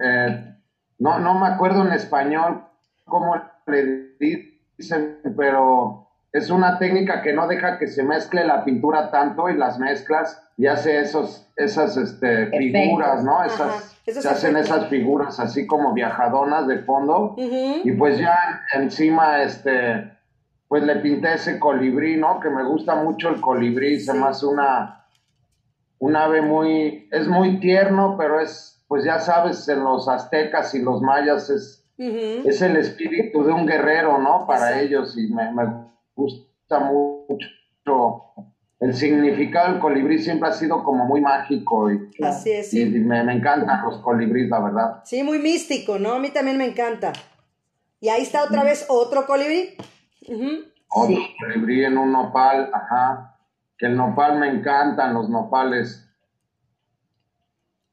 [0.00, 0.54] eh,
[0.98, 2.62] no, no me acuerdo en español
[3.04, 9.10] cómo le dicen, pero es una técnica que no deja que se mezcle la pintura
[9.10, 13.44] tanto y las mezclas y hace esos, esas este, figuras, ¿no?
[13.44, 14.76] Esas, se hacen efectos.
[14.76, 17.36] esas figuras así como viajadonas de fondo.
[17.38, 18.36] Y pues ya
[18.74, 20.12] encima, este,
[20.66, 22.40] pues le pinté ese colibrí, ¿no?
[22.40, 24.18] Que me gusta mucho el colibrí, se Sí.
[24.18, 25.06] me hace una,
[26.00, 30.82] un ave muy, es muy tierno, pero es, pues ya sabes, en los aztecas y
[30.82, 34.44] los mayas es, es el espíritu de un guerrero, ¿no?
[34.46, 35.64] Para ellos y me, me
[36.16, 37.46] gusta mucho.
[38.80, 43.24] El significado del colibrí siempre ha sido como muy mágico y, Así es, y me,
[43.24, 45.02] me encantan los colibríes, la verdad.
[45.04, 46.12] Sí, muy místico, ¿no?
[46.12, 47.12] A mí también me encanta.
[48.00, 49.74] Y ahí está otra vez otro colibrí.
[50.90, 51.34] Otro Sí.
[51.40, 53.36] colibrí en un nopal, ajá.
[53.76, 56.08] Que el nopal me encantan, los nopales.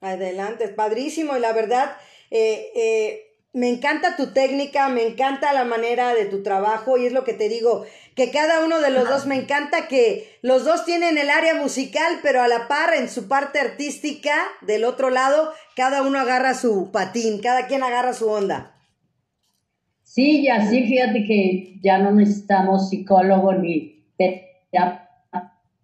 [0.02, 1.98] Adelante, es padrísimo y la verdad,
[2.30, 3.25] eh, eh,
[3.56, 7.32] me encanta tu técnica, me encanta la manera de tu trabajo y es lo que
[7.32, 11.30] te digo, que cada uno de los dos me encanta que los dos tienen el
[11.30, 16.20] área musical, pero a la par en su parte artística, del otro lado, cada uno
[16.20, 18.76] agarra su patín, cada quien agarra su onda.
[20.04, 24.04] Sí, y así fíjate que ya no necesitamos psicólogo ni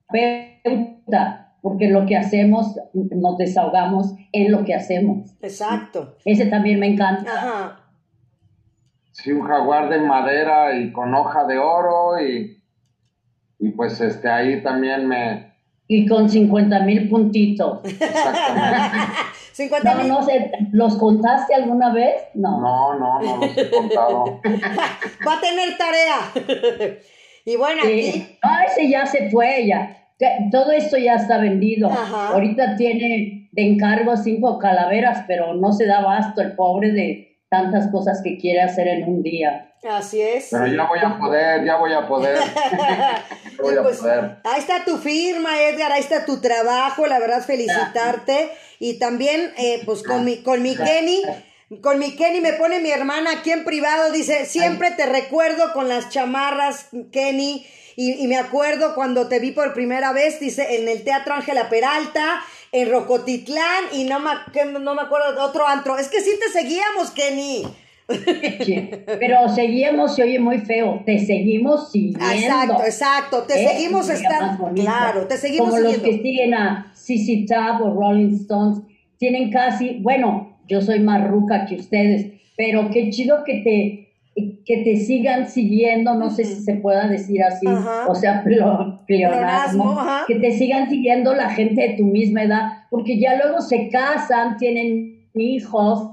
[0.04, 5.32] terapeuta, porque lo que hacemos, nos desahogamos en lo que hacemos.
[5.42, 6.16] Exacto.
[6.26, 7.32] Ese también me encanta.
[7.32, 7.78] Ajá.
[9.12, 12.64] Sí, un jaguar de madera y con hoja de oro y,
[13.60, 15.52] y pues este ahí también me...
[15.88, 17.82] Y con 50 mil puntitos.
[17.84, 18.98] Exactamente.
[19.54, 20.08] 50 No, mil.
[20.08, 22.14] no sé, ¿los contaste alguna vez?
[22.34, 22.62] No.
[22.62, 24.24] No, no, no los he contado.
[25.28, 26.78] Va a tener tarea.
[27.46, 28.02] y bueno, aquí.
[28.14, 28.38] Sí.
[28.42, 30.01] Ah, ese ya se fue, ya.
[30.22, 31.90] Que- Todo esto ya está vendido.
[31.90, 32.28] Ajá.
[32.28, 37.92] Ahorita tiene de encargo cinco calaveras, pero no se da abasto el pobre de tantas
[37.92, 39.74] cosas que quiere hacer en un día.
[39.90, 40.50] Así es.
[40.52, 42.38] Pero ya voy a poder, ya voy a poder.
[43.62, 44.38] Voy a pues, poder.
[44.44, 48.50] ahí está tu firma, Edgar, ahí está tu trabajo, la verdad felicitarte.
[48.80, 51.22] Y también, eh, pues con mi, con mi Kenny,
[51.80, 55.88] con mi Kenny me pone mi hermana aquí en privado, dice, siempre te recuerdo con
[55.88, 57.66] las chamarras, Kenny.
[57.96, 61.70] Y, y me acuerdo cuando te vi por primera vez, dice, en el Teatro Ángela
[61.70, 64.32] Peralta, en Rocotitlán, y no me,
[64.80, 65.98] no me acuerdo de otro antro.
[65.98, 67.64] Es que sí te seguíamos, Kenny.
[68.66, 72.26] Sí, Pero seguimos, se oye muy feo, te seguimos siguiendo.
[72.26, 73.44] Exacto, exacto.
[73.44, 73.68] Te ¿Eh?
[73.70, 74.72] seguimos estando.
[74.74, 78.80] Claro, te seguimos Como los que siguen a CC Top o Rolling Stones,
[79.18, 84.02] tienen casi, bueno, yo soy más ruca que ustedes, pero qué chido que te
[84.66, 87.68] que te sigan siguiendo, no sé si se pueda decir así,
[88.08, 88.44] o sea,
[89.06, 93.90] pleonasmo, que te sigan siguiendo la gente de tu misma edad, porque ya luego se
[93.90, 96.12] casan, tienen hijos,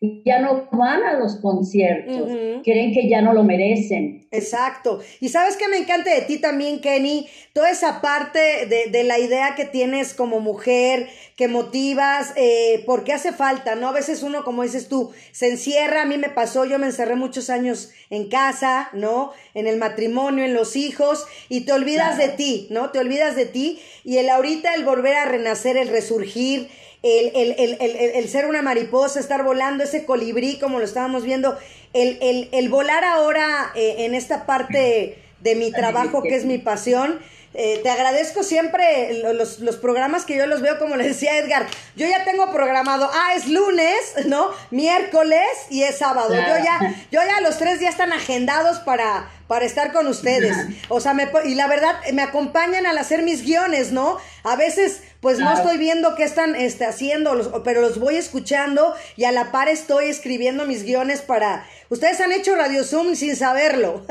[0.00, 2.30] ya no van a los conciertos,
[2.64, 4.26] creen que ya no lo merecen.
[4.30, 5.00] Exacto.
[5.20, 9.54] Y sabes que me encanta de ti también, Kenny, toda esa parte de, la idea
[9.56, 13.88] que tienes como mujer, que motivas, eh, porque hace falta, ¿no?
[13.88, 17.16] A veces uno, como dices tú, se encierra, a mí me pasó, yo me encerré
[17.16, 19.32] muchos años en casa, ¿no?
[19.52, 22.90] En el matrimonio, en los hijos, y te olvidas de ti, ¿no?
[22.90, 26.70] Te olvidas de ti, y el ahorita, el volver a renacer, el resurgir,
[27.02, 31.56] el, el, el, el, ser una mariposa, estar volando, ese colibrí como lo estábamos viendo,
[31.92, 37.18] el, volar ahora eh, en esta parte de mi trabajo que es mi pasión.
[37.52, 41.66] Eh, te agradezco siempre los, los, programas que yo los veo, como le decía Edgar.
[41.96, 44.50] Yo ya tengo programado, ah, es lunes, ¿no?
[44.70, 46.32] Miércoles y es sábado.
[46.32, 50.56] Yo ya, yo ya los tres días están agendados para, para estar con ustedes.
[50.88, 54.18] O sea, me, y la verdad, me acompañan al hacer mis guiones, ¿no?
[54.44, 59.24] A veces, pues no estoy viendo qué están este, haciendo, pero los voy escuchando y
[59.24, 61.64] a la par estoy escribiendo mis guiones para...
[61.88, 64.04] Ustedes han hecho Radio Zoom sin saberlo.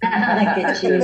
[0.00, 0.98] qué chido.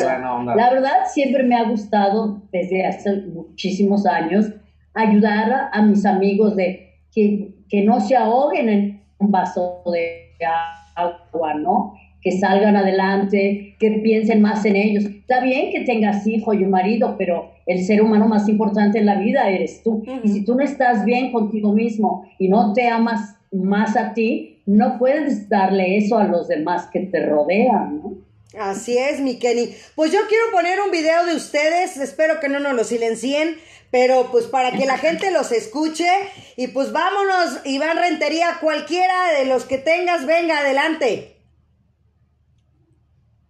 [0.57, 4.47] La verdad, siempre me ha gustado, desde hace muchísimos años,
[4.93, 10.35] ayudar a, mis amigos de que, que no se ahoguen en un vaso de
[10.97, 11.95] agua, ¿no?
[12.25, 15.05] Que salgan adelante, que piensen más en ellos.
[15.05, 19.07] Está bien que tengas hijo y un marido, pero el ser humano más importante en
[19.07, 20.03] la vida eres tú.
[20.23, 24.63] Y si tú no estás bien contigo mismo y no te amas más a ti,
[24.65, 28.15] no puedes darle eso a los demás que te rodean, ¿no?
[28.59, 29.75] Así es, mi Kenny.
[29.95, 33.57] Pues yo quiero poner un video de ustedes, espero que no nos lo silencien,
[33.91, 36.09] pero pues para que la gente los escuche
[36.57, 41.34] y pues vámonos, Iván Rentería, cualquiera de los que tengas, venga adelante.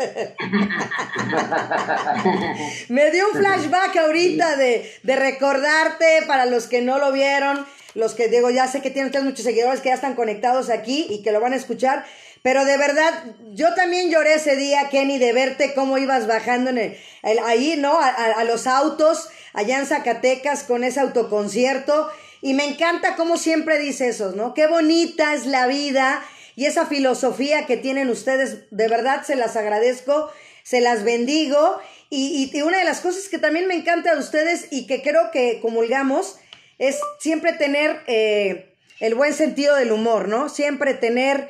[2.88, 8.14] Me dio un flashback ahorita de, de recordarte para los que no lo vieron, los
[8.14, 11.32] que digo, ya sé que tienen muchos seguidores que ya están conectados aquí y que
[11.32, 12.04] lo van a escuchar.
[12.42, 13.12] Pero de verdad,
[13.52, 16.96] yo también lloré ese día, Kenny, de verte cómo ibas bajando en el,
[17.44, 17.98] ahí, ¿no?
[18.00, 22.08] A, los autos, allá en Zacatecas, con ese autoconcierto.
[22.40, 24.54] Y me encanta cómo siempre dice eso, ¿no?
[24.54, 26.24] Qué bonita es la vida
[26.60, 28.66] y esa filosofía que tienen ustedes.
[28.70, 30.30] De verdad, se las agradezco,
[30.62, 31.78] se las bendigo.
[32.10, 35.58] Y, una de las cosas que también me encanta de ustedes y que creo que
[35.62, 36.38] comulgamos
[36.76, 40.50] es siempre tener eh, el buen sentido del humor, ¿no?
[40.50, 41.48] Siempre tener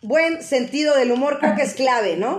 [0.00, 2.38] buen sentido del humor creo que es clave, ¿no?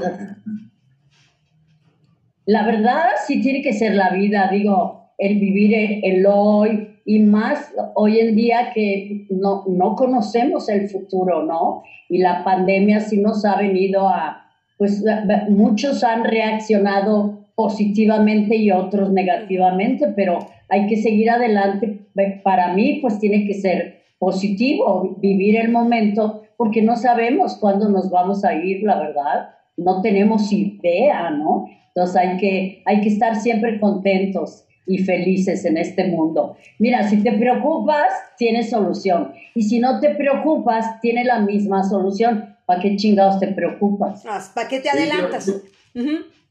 [2.45, 7.73] La verdad sí tiene que ser la vida, digo, el vivir el, hoy y más
[7.95, 11.83] hoy en día que no, no conocemos el futuro, ¿no?
[12.09, 14.45] Y la pandemia sí nos ha venido a,
[14.77, 15.05] pues
[15.47, 22.07] muchos han reaccionado positivamente y otros negativamente, pero hay que seguir adelante.
[22.43, 28.09] Para mí, pues tiene que ser positivo, vivir el momento porque no sabemos cuándo nos
[28.09, 31.67] vamos a ir, la verdad, no tenemos idea, ¿no?
[31.87, 36.55] Entonces hay que, hay que estar siempre contentos y felices en este mundo.
[36.79, 38.07] Mira, si te preocupas,
[38.37, 39.33] tienes solución.
[39.53, 42.55] Y si no te preocupas, tiene la misma solución.
[42.65, 44.25] ¿Para qué chingados te preocupas?
[44.25, 45.51] Ah, ¿Para qué te adelantas?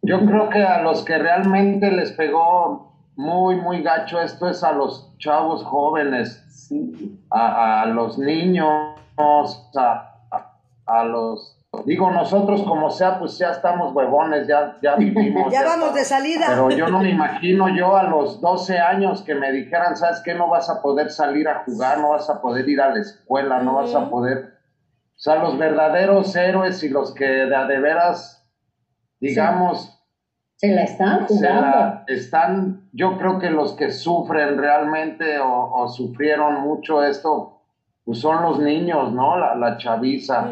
[0.03, 4.73] yo, creo que a los que realmente les pegó muy, muy gacho esto es a
[4.73, 6.43] los chavos jóvenes,
[7.31, 8.97] a, a los niños,
[9.77, 15.53] a, los Digo, nosotros como sea, pues ya estamos huevones, ya, ya vivimos.
[15.53, 16.47] ya, vamos de salida.
[16.49, 20.35] Pero yo no me imagino yo a los 12 años que me dijeran, ¿sabes qué?
[20.35, 23.61] No vas a poder salir a jugar, no vas a poder ir a la escuela,
[23.61, 24.57] no vas a poder...
[25.17, 28.47] O sea, los verdaderos héroes y los que de, de veras,
[29.21, 29.93] digamos...
[30.57, 32.03] Se la están jugando.
[32.07, 37.61] están, yo creo que los que sufren realmente o, o sufrieron mucho esto,
[38.07, 39.37] pues son los niños, ¿no?
[39.37, 40.49] La, la chaviza.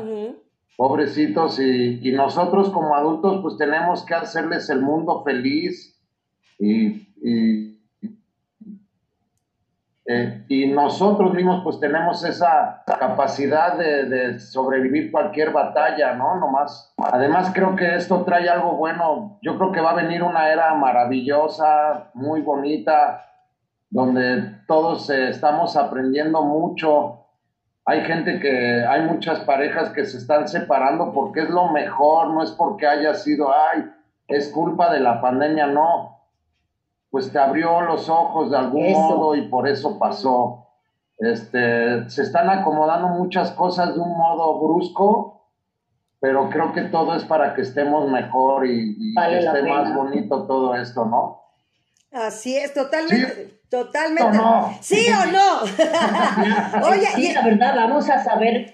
[0.77, 6.01] Pobrecitos, y, nosotros como adultos, pues tenemos que hacerles el mundo feliz
[6.59, 7.75] y, y,
[10.07, 10.45] eh,
[10.75, 16.39] nosotros mismos, pues tenemos esa capacidad de, sobrevivir cualquier batalla, ¿no?
[16.39, 16.93] Nomás.
[16.99, 19.39] Además, creo que esto trae algo bueno.
[19.43, 23.25] Yo creo que va a venir una era maravillosa, muy bonita,
[23.89, 27.24] donde todos eh, estamos aprendiendo mucho
[27.87, 32.43] hay gente que, hay muchas parejas que se están separando porque es lo mejor, no
[32.43, 33.91] es porque haya sido, ay,
[34.27, 36.21] es culpa de la pandemia, no.
[37.11, 40.67] Pues te abrió los ojos de algún modo y por eso pasó.
[41.19, 45.49] Este, se están acomodando muchas cosas de un modo brusco,
[46.21, 50.75] pero creo que todo es para que estemos mejor y, que esté más bonito todo
[50.75, 51.44] esto, ¿no?
[52.15, 53.55] Así es, totalmente.
[53.69, 54.39] Totalmente.
[54.81, 56.87] ¿Sí o no?
[56.89, 58.73] Oye, sí, la verdad, vamos a saber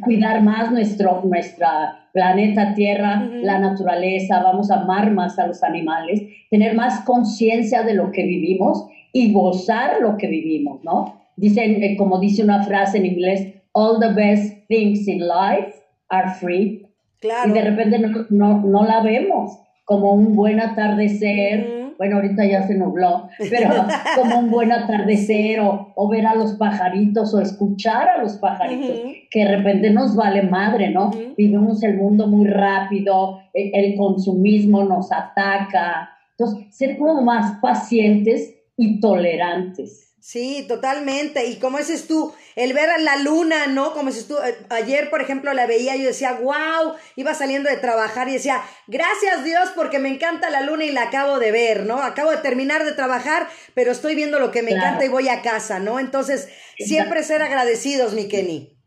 [0.00, 6.22] cuidar más nuestro nuestra planeta Tierra, la naturaleza, vamos a amar más a los animales,
[6.50, 11.20] tener más conciencia de lo que vivimos y gozar lo que vivimos, ¿no?
[11.36, 15.74] Dicen, eh, como dice una frase en inglés, all the best things in life
[16.08, 16.84] are free.
[17.20, 17.50] Claro.
[17.50, 22.66] Y de repente no, no, no la vemos como un buen atardecer, bueno, ahorita ya
[22.66, 23.70] se nubló, pero
[24.16, 28.96] como un buen atardecer o, ver a los pajaritos o escuchar a los pajaritos,
[29.30, 31.10] que de repente nos vale madre, ¿no?
[31.36, 36.10] Vivimos el mundo muy rápido, el, el consumismo nos ataca.
[36.36, 40.13] Entonces, ser como más pacientes y tolerantes.
[40.26, 41.44] Sí, totalmente.
[41.44, 43.92] Y como dices tú, el ver a la luna, ¿no?
[43.92, 47.68] Como dices tú, eh, ayer, por ejemplo, la veía y yo decía, wow, iba saliendo
[47.68, 51.52] de trabajar y decía, gracias Dios porque me encanta la luna y la acabo de
[51.52, 52.02] ver, ¿no?
[52.02, 55.42] Acabo de terminar de trabajar, pero estoy viendo lo que me encanta y voy a
[55.42, 56.00] casa, ¿no?
[56.00, 56.48] Entonces,
[56.78, 58.78] siempre ser agradecidos, mi Kenny.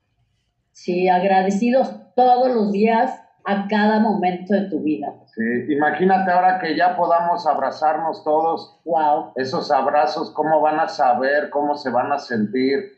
[0.71, 3.11] Sí, agradecidos todos los días
[3.49, 5.07] a cada momento de tu vida.
[5.33, 8.77] Sí, imagínate ahora que ya podamos abrazarnos todos.
[8.83, 9.31] Wow.
[9.37, 12.97] Esos abrazos, cómo van a saber, cómo se van a sentir.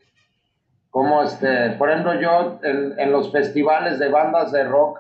[0.89, 4.99] Cómo este, por ejemplo, yo en, en los festivales de bandas de rock,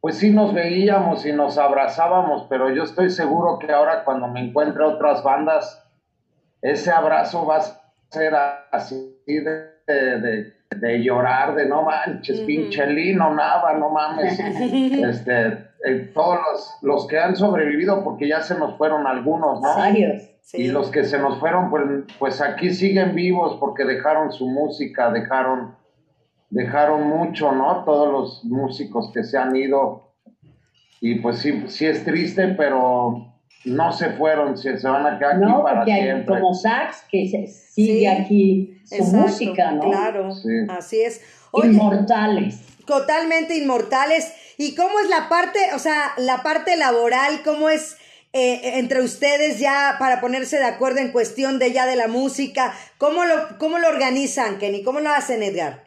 [0.00, 4.40] pues sí nos veíamos y nos abrazábamos, pero yo estoy seguro que ahora cuando me
[4.40, 5.88] encuentre otras bandas,
[6.62, 7.62] ese abrazo va a
[8.10, 8.34] ser
[8.72, 10.52] así de, de de
[11.02, 14.38] llorar, de no manches, pinche Lino, Nava, no mames.
[14.40, 15.46] este,
[15.84, 19.68] eh, todos los, los, que han sobrevivido, porque ya se nos fueron algunos, ¿no?
[20.52, 21.84] Y los que se nos fueron, pues,
[22.18, 25.74] pues aquí siguen vivos porque dejaron su música, dejaron,
[26.50, 27.82] dejaron mucho, ¿no?
[27.84, 30.12] Todos los músicos que se han ido.
[31.00, 33.33] Y pues sí, sí es triste, pero
[33.64, 36.34] no se fueron, se, se van a quedar aquí para porque hay siempre.
[36.40, 39.80] como sax que sigue Sí, aquí su Exacto, música, ¿no?
[39.90, 40.48] Claro, Sí.
[40.68, 41.20] así es.
[41.50, 42.60] Oye, Inmortales.
[42.86, 44.32] totalmente inmortales.
[44.58, 47.96] ¿Y cómo es la parte, o sea, la parte laboral, cómo es
[48.32, 52.74] eh, entre ustedes ya para ponerse de acuerdo en cuestión de ya de la música?
[52.98, 54.82] ¿Cómo lo, cómo lo organizan, Kenny?
[54.82, 55.84] ¿Cómo lo hacen, Edgar?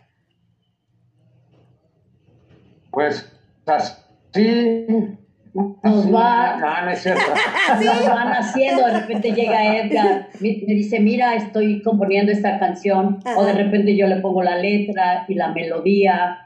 [2.91, 3.31] Pues
[3.65, 5.17] así.
[5.53, 7.21] Nos va- No, no es cierto.
[7.85, 13.19] Nos van haciendo, de repente llega Edgar, me me dice, mira, estoy componiendo esta canción,
[13.25, 13.37] Ajá.
[13.39, 16.39] o de repente yo le pongo la letra y la melodía,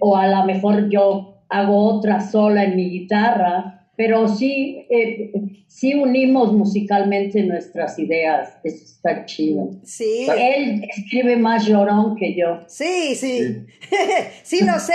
[0.00, 5.32] o a lo mejor yo hago otra sola en mi guitarra, pero sí, eh,
[5.68, 9.70] sí unimos musicalmente nuestras ideas, eso está chido.
[9.84, 12.64] Sí, Él escribe más llorón que yo.
[12.66, 13.66] sí, sí.
[14.42, 14.94] Sí, lo sé.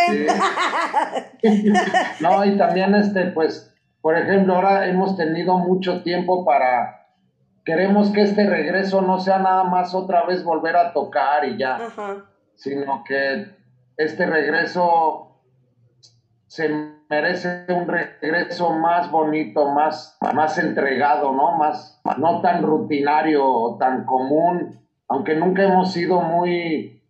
[1.41, 1.71] Sí.
[2.19, 7.07] No, y también este, pues, por ejemplo, ahora hemos tenido mucho tiempo para,
[7.63, 11.75] queremos que este regreso no sea nada más otra vez volver a tocar y ya,
[11.75, 12.25] Ajá.
[12.55, 13.47] sino que
[13.97, 15.28] este regreso
[16.49, 16.67] se
[17.09, 21.55] merece un regreso más bonito, más, más entregado, ¿no?
[21.57, 27.03] Más, no tan rutinario o tan común, aunque nunca hemos sido muy,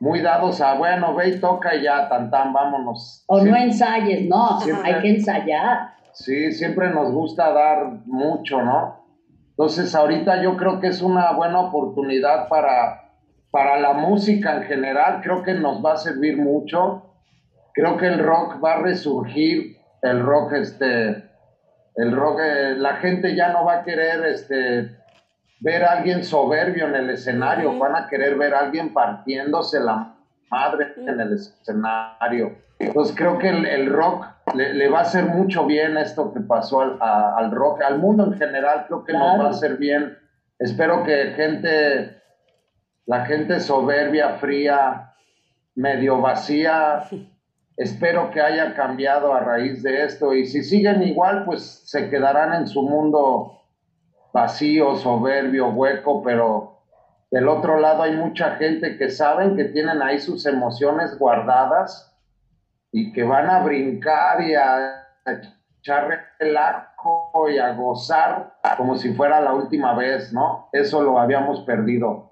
[0.00, 3.24] muy dados a, bueno, ve y toca y ya, tan tan, vámonos.
[3.28, 5.92] O no Siempre- ensayes, no, Siempre- hay que ensayar.
[6.12, 9.06] Sí, siempre nos gusta dar mucho, ¿no?
[9.50, 13.12] Entonces, ahorita yo creo que es una buena oportunidad para,
[13.52, 17.11] para la música en general, creo que nos va a servir mucho.
[17.74, 21.30] Creo que el rock va a resurgir, el rock, este,
[21.94, 24.90] el rock, eh, la gente ya no va a querer, este,
[25.60, 30.14] ver a alguien soberbio en el escenario, van a querer ver a alguien partiéndose la
[30.50, 32.58] madre en el escenario.
[32.78, 36.40] Entonces creo que el, el rock le, le va a hacer mucho bien esto que
[36.40, 39.38] pasó al, a- al rock, al mundo en general, creo que nos Claro.
[39.44, 40.18] va a hacer bien.
[40.58, 42.20] Espero que gente,
[43.06, 45.12] la gente soberbia, fría,
[45.76, 47.04] medio vacía,
[47.76, 52.54] espero que haya cambiado a raíz de esto y si siguen igual, pues se quedarán
[52.54, 53.60] en su mundo
[54.32, 56.80] vacío, soberbio, hueco, pero
[57.30, 62.14] del otro lado hay mucha gente que saben que tienen ahí sus emociones guardadas
[62.92, 65.06] y que van a brincar y a
[65.80, 66.08] echar
[66.38, 70.68] relajo y a gozar como si fuera la última vez, ¿no?
[70.72, 72.31] Eso lo habíamos perdido.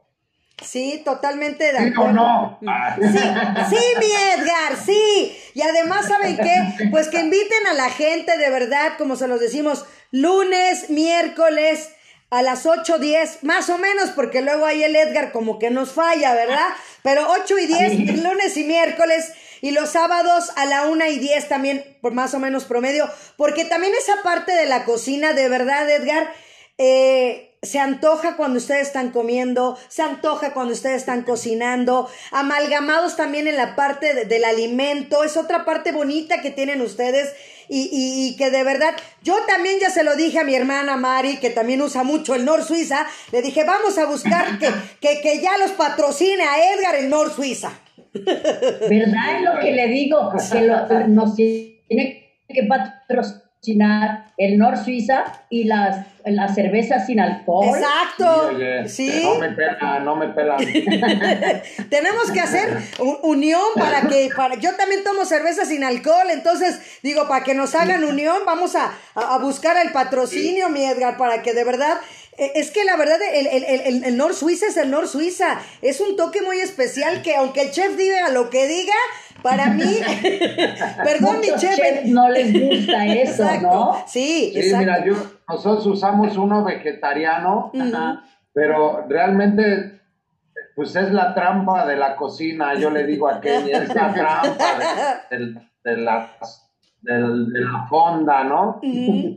[0.62, 2.12] Sí, totalmente de ¿Sí o acuerdo.
[2.12, 2.58] no?
[2.66, 2.96] Ah.
[3.00, 5.36] Sí, sí, mi Edgar, sí.
[5.54, 6.88] Y además, ¿saben qué?
[6.90, 11.90] Pues que inviten a la gente de verdad, como se los decimos, lunes, miércoles,
[12.30, 15.92] a las 8, 10, más o menos, porque luego ahí el Edgar como que nos
[15.92, 16.68] falla, ¿verdad?
[17.02, 21.48] Pero 8 y 10, lunes y miércoles, y los sábados a la 1 y 10
[21.48, 25.90] también, por más o menos promedio, porque también esa parte de la cocina, de verdad,
[25.90, 26.32] Edgar,
[26.78, 33.48] eh, se antoja cuando ustedes están comiendo, se antoja cuando ustedes están cocinando, amalgamados también
[33.48, 37.34] en la parte de- del alimento, es otra parte bonita que tienen ustedes.
[37.72, 41.36] Y, y- que de verdad, yo también ya se lo dije a mi hermana Mari,
[41.36, 45.40] que también usa mucho el Nor Suiza, le dije, vamos a buscar que, que, que
[45.40, 47.78] ya los patrocine a Edgar el Nor Suiza.
[48.12, 49.36] ¿Verdad?
[49.36, 50.86] Es lo que le digo, que lo-
[51.86, 57.66] tiene que patrocinar el Nor Suiza y las, las cervezas sin alcohol.
[57.68, 59.20] Exacto, Oye, sí.
[59.22, 60.56] No me pela, no me pela.
[61.90, 66.80] Tenemos que hacer u- unión para que, para, yo también tomo cerveza sin alcohol, entonces
[67.02, 71.16] digo, para que nos hagan unión, vamos a, a- a buscar el patrocinio, mi Edgar,
[71.18, 71.98] para que de verdad,
[72.54, 76.00] es que la verdad, el, el, el, el- Nor Suiza es el Nor Suiza, es
[76.00, 78.94] un toque muy especial que aunque el chef diga lo que diga,
[79.42, 79.84] para mí,
[81.04, 84.04] perdón mi Muchos chef, chefs no les gusta eso, exacto, ¿no?
[84.06, 84.78] sí, Sí, exacto.
[84.78, 85.14] mira, yo,
[85.48, 87.72] nosotros usamos uno vegetariano,
[88.52, 90.00] pero realmente,
[90.74, 94.56] pues es la trampa de la cocina, yo le digo a Kenny, es la trampa
[95.30, 96.36] de, la,
[97.02, 98.80] de la fonda, ¿no?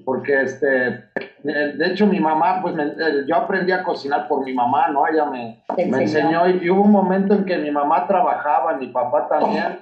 [0.04, 1.06] Porque, este,
[1.44, 5.06] de hecho, mi mamá, pues me- eh, yo aprendí a cocinar por mi mamá, ¿no?
[5.08, 6.48] Ella me, me enseñó.
[6.48, 9.80] y, y hubo un momento en que mi mamá trabajaba, mi papá también,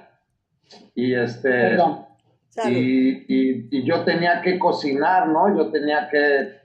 [0.94, 1.50] y este...
[1.50, 2.04] Perdón.
[2.48, 2.76] Salud.
[2.76, 5.56] Y, y- y yo tenía que cocinar, ¿no?
[5.56, 6.61] Yo tenía que...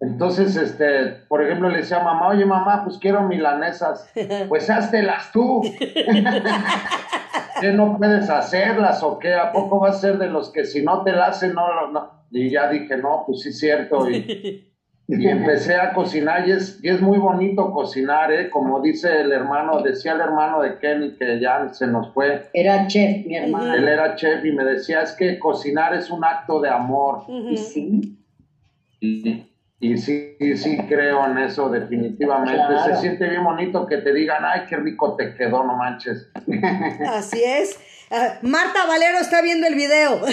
[0.00, 4.10] Entonces, este, por ejemplo, le decía a mamá, oye mamá, pues quiero milanesas.
[4.48, 5.62] Pues háztelas tú.
[7.60, 9.34] ¿Qué no puedes hacerlas o qué?
[9.34, 12.10] ¿A poco vas a ser de los que si no te las hacen, no, no?
[12.30, 14.10] Y ya dije, no, pues sí es cierto.
[14.10, 14.66] Y,
[15.08, 18.50] y empecé a cocinar y es, y es muy bonito cocinar, ¿eh?
[18.50, 22.42] Como dice el hermano, decía el hermano de Kenny que ya se nos fue.
[22.52, 23.72] Era chef, mi hermano.
[23.72, 27.22] Él era chef y me decía, es que cocinar es un acto de amor.
[27.28, 28.18] Y sí,
[29.00, 29.46] Y,
[29.78, 32.54] y sí, y sí creo en eso definitivamente.
[32.54, 32.94] Claro.
[32.94, 36.30] Se siente bien bonito que te digan, ay, qué rico te quedó, no manches.
[37.06, 37.78] Así es.
[38.10, 40.20] Ah, Marta Valero está viendo el video.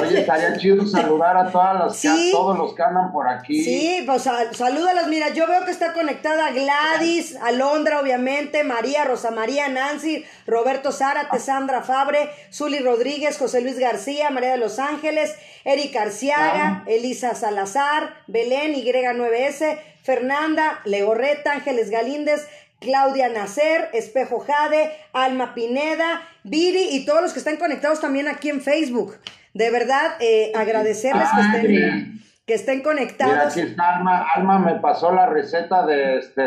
[0.00, 2.28] Oye, estaría chido saludar a, todas las que- Sí.
[2.30, 3.62] a todos los que andan por aquí.
[3.62, 5.08] Sí, pues sal- salúdalas.
[5.08, 11.38] Mira, yo veo que está conectada Gladys, Alondra, obviamente, María, Rosa María, Nancy, Roberto Zárate,
[11.40, 18.14] Sandra Fabre, Zuli Rodríguez, José Luis García, María de los Ángeles, Eric Arciaga, Elisa Salazar,
[18.26, 22.48] Belén, Y9S, Fernanda, Legorreta, Ángeles Galíndez,
[22.80, 28.48] Claudia Nacer, Espejo Jade, Alma Pineda, Viri y todos los que están conectados también aquí
[28.48, 29.16] en Facebook.
[29.54, 33.52] De verdad, eh, agradecerles que estén, que estén Mira, conectados.
[33.52, 34.26] aquí está Alma.
[34.34, 36.42] Alma me pasó la receta de, este,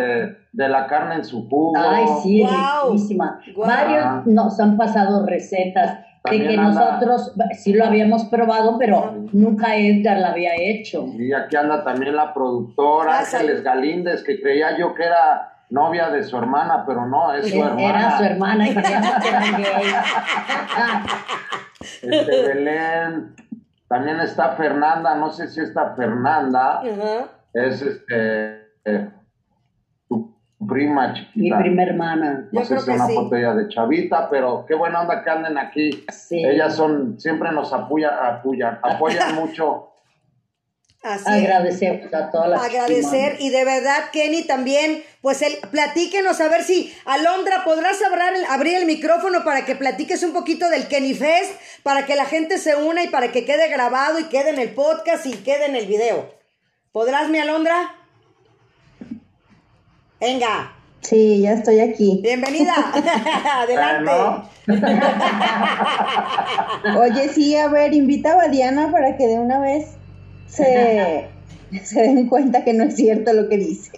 [0.52, 1.74] de la carne en su jugo.
[1.78, 2.46] Ay, sí,
[2.90, 3.42] riquísima.
[3.56, 3.68] guau.
[3.68, 6.00] Varios nos han pasado recetas
[6.32, 11.06] de que anda- nosotros sí lo habíamos probado, pero nunca Edgar la había hecho.
[11.20, 13.62] Y aquí anda también la productora Ángeles.
[13.62, 17.90] Galíndez, que creía yo que era novia de su hermana, pero no, es su hermana.
[17.90, 19.94] Era su hermana y creíamos que eran gay.
[22.02, 23.36] Este, Belén.
[23.88, 26.82] También está Fernanda, no sé si esta Fernanda
[27.54, 29.10] es este eh,
[30.08, 30.36] tu
[30.68, 31.58] prima Mi chiquita.
[31.60, 32.48] prima hermana.
[32.52, 33.16] Yo No sé creo si es una sí.
[33.16, 36.06] foto ella de chavita, pero qué buena onda que anden aquí.
[36.12, 36.44] Sí.
[36.46, 39.90] Ellas son, siempre nos apoyan, apoyan, apoyan mucho.
[41.04, 41.26] Así.
[41.28, 46.64] Agradecemos a todas las Agradecer y de verdad, Kenny, también, pues el, platíquenos a ver
[46.64, 51.14] si, Alondra, ¿podrás abrir el, abrir el micrófono para que platiques un poquito del Kenny
[51.14, 51.52] Fest,
[51.84, 54.74] para que la gente se una y para que quede grabado y quede en el
[54.74, 56.34] podcast y quede en el video?
[56.94, 57.96] ¿Podrás, mi Alondra?
[60.22, 62.22] Venga, Sí, ya estoy aquí.
[62.24, 62.74] bienvenida.
[63.54, 64.12] Adelante.
[66.98, 69.98] Oye, sí, a ver, invitaba a Diana para que de una vez
[70.56, 71.26] se,
[71.84, 73.92] se den cuenta que no es cierto lo que dice.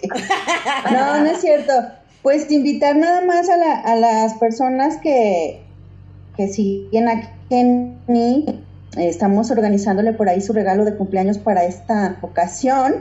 [0.92, 1.72] No, no es cierto.
[2.22, 5.60] Pues invitar nada más a, la- a las personas que,
[6.36, 8.62] que siguen a Kenny.
[8.96, 12.94] Estamos organizándole por ahí su regalo de cumpleaños para esta ocasión.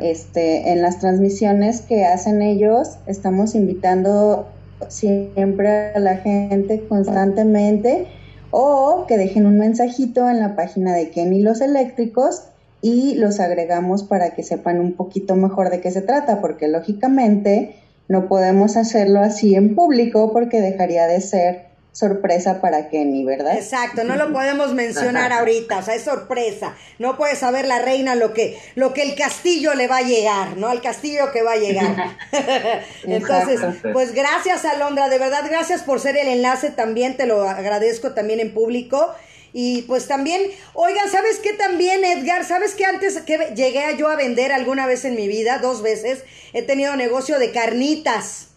[0.00, 4.48] Este, en las transmisiones que hacen ellos, estamos invitando
[4.88, 8.06] siempre a la gente constantemente
[8.50, 12.44] o que dejen un mensajito en la página de Kenny los Eléctricos
[12.82, 17.76] y los agregamos para que sepan un poquito mejor de qué se trata, porque lógicamente
[18.08, 23.54] no podemos hacerlo así en público porque dejaría de ser sorpresa para Kenny, ¿verdad?
[23.54, 26.74] Exacto, no lo podemos mencionar ahorita, o sea, es sorpresa.
[26.98, 30.56] No puede saber la reina lo que, lo que el castillo le va a llegar,
[30.56, 30.68] ¿no?
[30.68, 32.16] Al castillo que va a llegar.
[33.04, 33.60] Entonces,
[33.92, 38.40] pues gracias, Alondra, de verdad, gracias por ser el enlace también, te lo agradezco también
[38.40, 39.14] en público.
[39.52, 40.40] Y pues también,
[40.74, 42.44] oigan, ¿sabes qué también, Edgar?
[42.44, 46.24] ¿Sabes qué antes que llegué yo a vender alguna vez en mi vida, dos veces,
[46.54, 48.48] he tenido negocio de carnitas?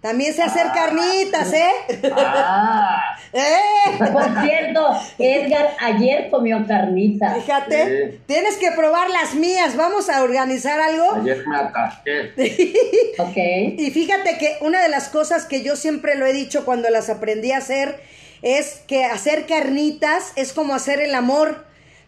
[0.00, 1.70] También sé hacer carnitas, ¿eh?
[2.12, 3.98] Ah, ¡Eh!
[3.98, 7.34] Por cierto, Edgar ayer comió carnita.
[7.36, 8.20] Fíjate, Sí.
[8.26, 9.76] tienes que probar las mías.
[9.76, 11.14] Vamos a organizar algo.
[11.14, 12.32] ayer me atasqué.
[13.18, 13.78] Ok.
[13.78, 17.08] Y fíjate que una de las cosas que yo siempre lo he dicho cuando las
[17.08, 18.00] aprendí a hacer
[18.42, 21.64] es que hacer carnitas es como hacer el amor.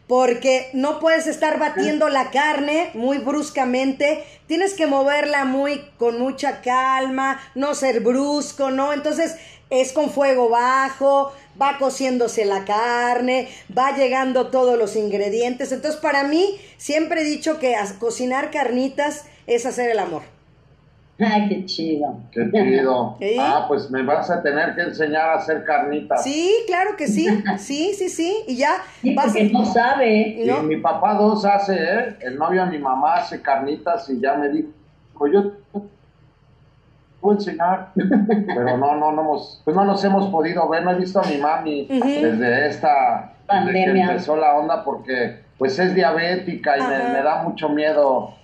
[0.07, 6.61] Porque no puedes estar batiendo la carne muy bruscamente, tienes que moverla muy con mucha
[6.61, 8.93] calma, no ser brusco, ¿no?
[8.93, 9.37] Entonces
[9.70, 15.72] es con fuego bajo, va cociéndose la carne, va llegando todos los ingredientes.
[15.72, 20.34] Entonces para mí siempre he dicho que cocinar carnitas es hacer el amor.
[21.19, 22.17] Ay, qué chido.
[22.33, 23.17] Qué chido.
[23.39, 26.23] Ah, pues me vas a tener que enseñar a hacer carnitas.
[26.25, 27.27] Sí, claro que sí,
[27.59, 30.29] sí, sí, sí, y ya Sí, vas porque no sabe.
[30.43, 30.62] Y ¿no?
[30.62, 32.17] mi papá dos hace, ¿eh?
[32.21, 35.81] El novio de mi mamá hace carnitas y ya me dijo, yo te
[37.21, 37.89] voy a enseñar.
[37.95, 41.25] Pero no, no, no hemos, pues no nos hemos podido ver, no he visto a
[41.29, 44.05] mi mami desde esta, desde que Pandemia.
[44.11, 48.35] empezó la onda porque pues es diabética y me da mucho miedo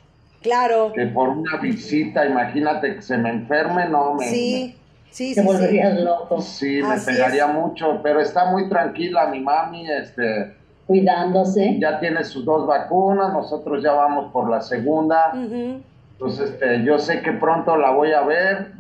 [0.43, 4.24] Claro, que por una visita, imagínate que se me enferme, no me...
[4.26, 4.74] sí,
[5.11, 5.47] sí, Te sí, sí.
[5.47, 6.36] volverías loco.
[6.38, 7.53] me- sí, me Así pegaría es.
[7.55, 10.55] mucho, pero está muy tranquila mi mami, este,
[10.86, 11.76] Cuidándose.
[11.78, 17.20] ya tiene sus dos vacunas, nosotros ya vamos por la segunda, entonces este, yo sé
[17.22, 18.72] que pronto la voy a ver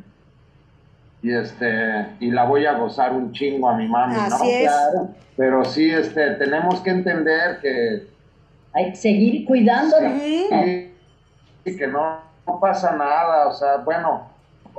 [1.22, 4.44] y este y la voy a gozar un chingo a mi mami, ¿no?
[4.44, 4.62] Es.
[4.62, 5.08] Claro.
[5.36, 8.06] Pero sí, este, tenemos que entender que
[8.72, 10.18] Hay que seguir cuidándola.
[10.18, 10.89] sí,
[11.64, 14.28] que no, no pasa nada, o sea, bueno,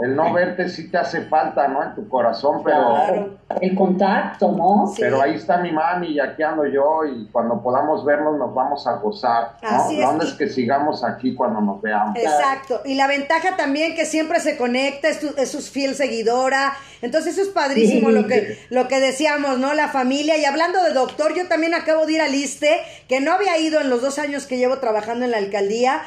[0.01, 1.83] el no verte sí te hace falta, ¿no?
[1.83, 3.29] En tu corazón, pero Claro.
[3.59, 4.87] El contacto, ¿no?
[4.95, 5.01] Sí.
[5.01, 8.87] pero ahí está mi mami y aquí ando yo y cuando podamos vernos nos vamos
[8.87, 9.69] a gozar, ¿no?
[9.69, 10.13] Así es.
[10.13, 12.15] No es que sigamos aquí cuando nos veamos.
[12.17, 12.81] Exacto.
[12.85, 16.73] Y la ventaja también que siempre se conecta, es, tu- es su fiel seguidora.
[17.01, 18.15] Entonces eso es padrísimo Sí.
[18.15, 19.73] lo que lo que decíamos, ¿no?
[19.73, 20.37] La familia.
[20.37, 22.79] Y hablando de doctor, yo también acabo de ir al ISTE,
[23.09, 26.01] que no había ido en los dos años que llevo trabajando en la alcaldía.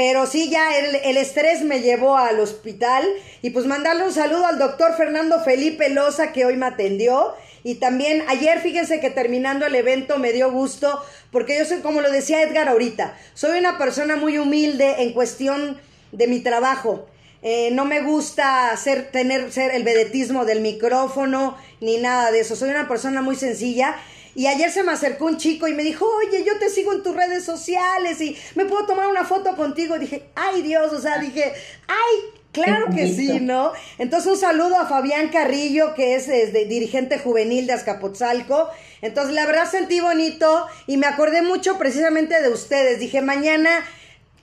[0.00, 3.06] Pero sí, ya el, estrés me llevó al hospital.
[3.42, 7.34] Y pues mandarle un saludo al doctor Fernando Felipe Loza, que hoy me atendió.
[7.64, 12.00] Y también ayer, fíjense que terminando el evento me dio gusto, porque yo soy, como
[12.00, 15.78] lo decía Edgar ahorita, soy una persona muy humilde en cuestión
[16.12, 17.06] de mi trabajo.
[17.42, 22.56] Eh, no me gusta ser, tener, ser el vedetismo del micrófono, ni nada de eso.
[22.56, 23.96] Soy una persona muy sencilla.
[24.40, 27.02] Y ayer se me acercó un chico y me dijo, oye, yo te sigo en
[27.02, 29.98] tus redes sociales y me puedo tomar una foto contigo.
[29.98, 31.52] dije, ay Dios, o sea, dije,
[31.86, 33.38] ay, claro que sí.
[33.38, 33.72] ¿no?
[33.98, 38.70] Entonces un saludo a Fabián Carrillo, que es este, dirigente juvenil de Azcapotzalco.
[39.02, 42.98] Entonces la verdad sentí bonito y me acordé mucho precisamente de ustedes.
[42.98, 43.84] Dije, mañana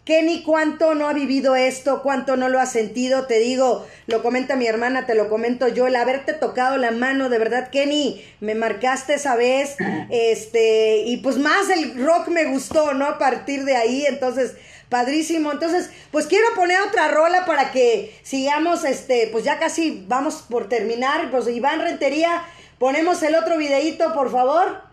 [0.07, 2.01] Kenny, ¿cuánto no ha vivido esto?
[2.01, 3.27] ¿Cuánto no lo ha sentido?
[3.27, 7.27] Te digo, lo comenta mi hermana, te lo comento yo, el haberte tocado la mano,
[7.27, 9.75] de verdad, Kenny, me marcaste esa vez,
[10.09, 13.05] este, y pues más el rock me gustó, ¿no?
[13.05, 14.55] A partir de ahí, entonces,
[14.87, 15.51] padrísimo.
[15.51, 20.69] Entonces, pues quiero poner otra rola para que sigamos, este, pues ya casi vamos por
[20.69, 22.45] terminar, pues Iván Rentería,
[22.79, 24.83] ponemos el otro videíto, por favor.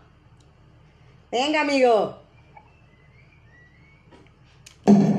[1.31, 2.24] Venga, amigo.
[4.87, 5.14] Thank you.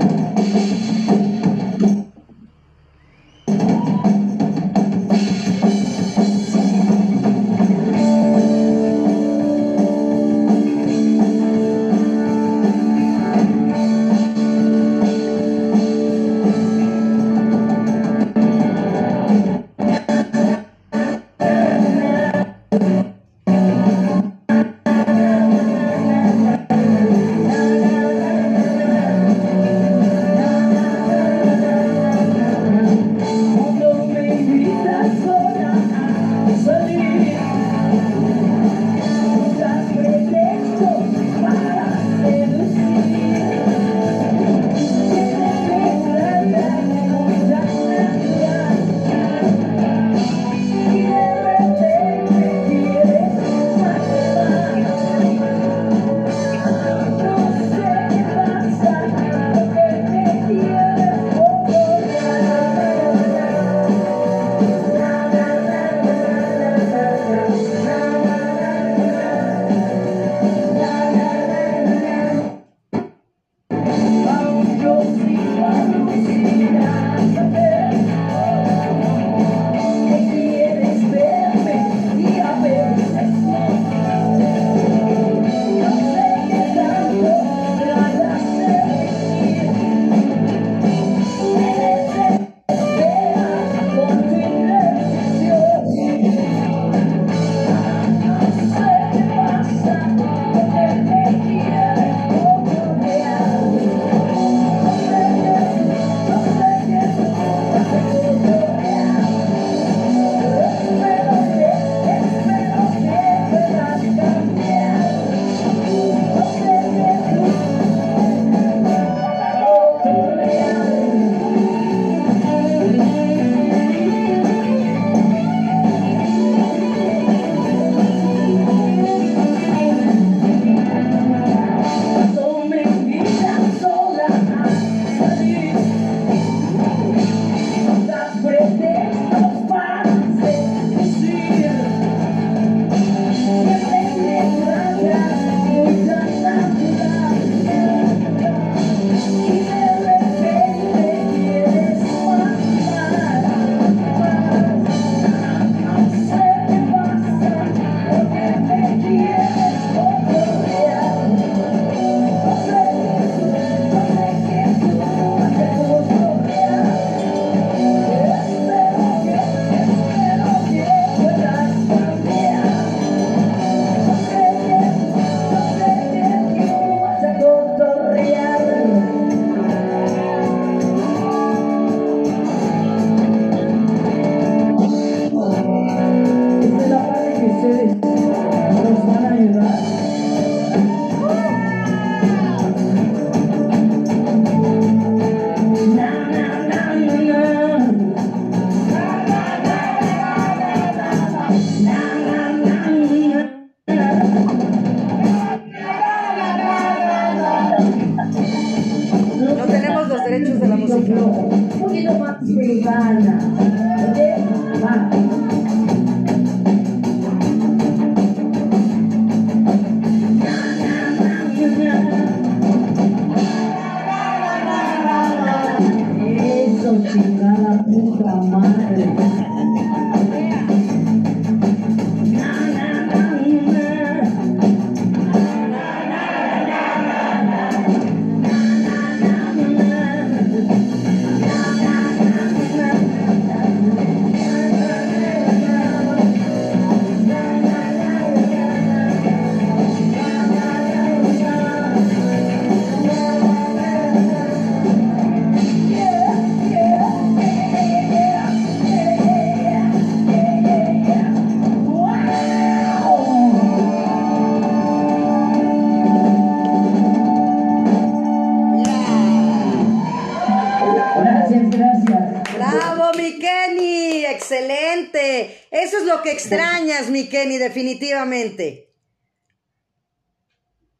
[275.94, 278.86] Es lo que extrañas, mi Kenny, definitivamente.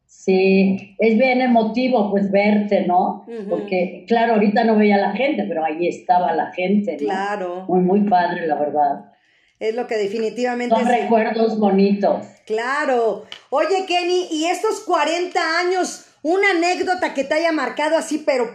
[0.06, 3.28] Sí, es bien emotivo pues verte, ¿no?
[3.48, 6.94] Porque, claro, ahorita no veía a la gente, pero ahí estaba la gente.
[6.94, 6.98] ¿no?
[6.98, 7.66] Claro.
[7.68, 9.14] Muy, muy padre, la verdad.
[9.60, 10.76] Es lo que definitivamente...
[10.76, 12.26] Son recuerdos bonitos.
[12.48, 13.26] Claro.
[13.52, 18.50] Oye, Kenny, ¿y estos 40 años, una anécdota que te haya marcado así, pero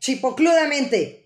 [0.00, 1.23] chipocludamente?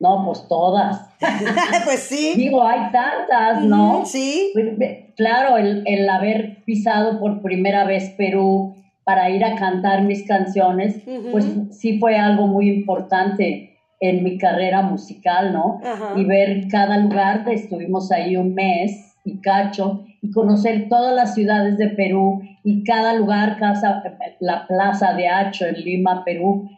[0.00, 1.08] No, pues todas.
[1.84, 2.34] pues sí.
[2.36, 4.04] Digo, hay tantas, ¿no?
[4.06, 4.52] Sí.
[4.54, 10.26] Pues, claro, el, el, haber pisado por primera vez Perú para ir a cantar mis
[10.26, 15.80] canciones, pues sí fue algo muy importante en mi carrera musical, ¿no?
[16.14, 21.78] Y ver cada lugar, estuvimos ahí un mes y cacho, y conocer todas las ciudades
[21.78, 24.02] de Perú y cada lugar, casa,
[24.40, 26.68] la Plaza de Hacho en Lima, Perú,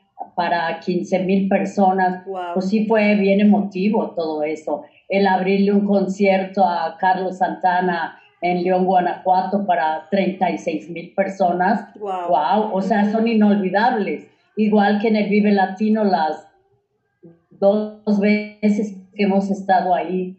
[0.40, 2.24] para 15 mil personas.
[2.54, 4.84] Pues sí fue bien emotivo todo eso.
[5.06, 11.92] El abrirle un concierto a Carlos Santana en León, Guanajuato para 36 mil personas.
[11.98, 12.28] Wow.
[12.28, 12.70] wow.
[12.72, 14.28] O sea, son inolvidables.
[14.56, 16.48] Igual que en el Vive Latino las
[17.50, 20.38] dos veces que hemos estado ahí.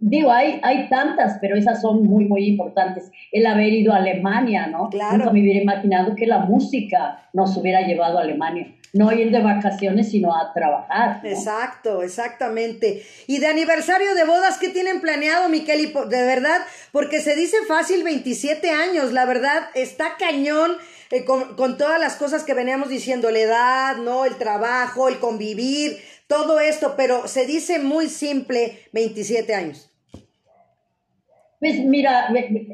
[0.00, 3.10] Digo, hay, hay tantas, pero esas son muy, muy importantes.
[3.32, 4.90] El haber ido a Alemania, ¿no?
[4.90, 5.16] Claro.
[5.16, 9.40] Nunca me hubiera imaginado que la música nos hubiera llevado a Alemania no ir de
[9.40, 11.20] vacaciones, sino a trabajar.
[11.24, 13.02] Exacto, exactamente.
[13.26, 15.92] Y de aniversario de bodas, ¿qué tienen planeado, Miquel?
[16.08, 16.58] De verdad,
[16.92, 20.72] porque se dice fácil 27 años, la verdad, está cañón.
[21.10, 24.24] Eh, con, con, todas las cosas que veníamos diciendo, la edad, ¿no?
[24.24, 29.90] El trabajo, el convivir, todo esto, pero se dice muy simple 27 años.
[31.60, 32.28] Pues mira,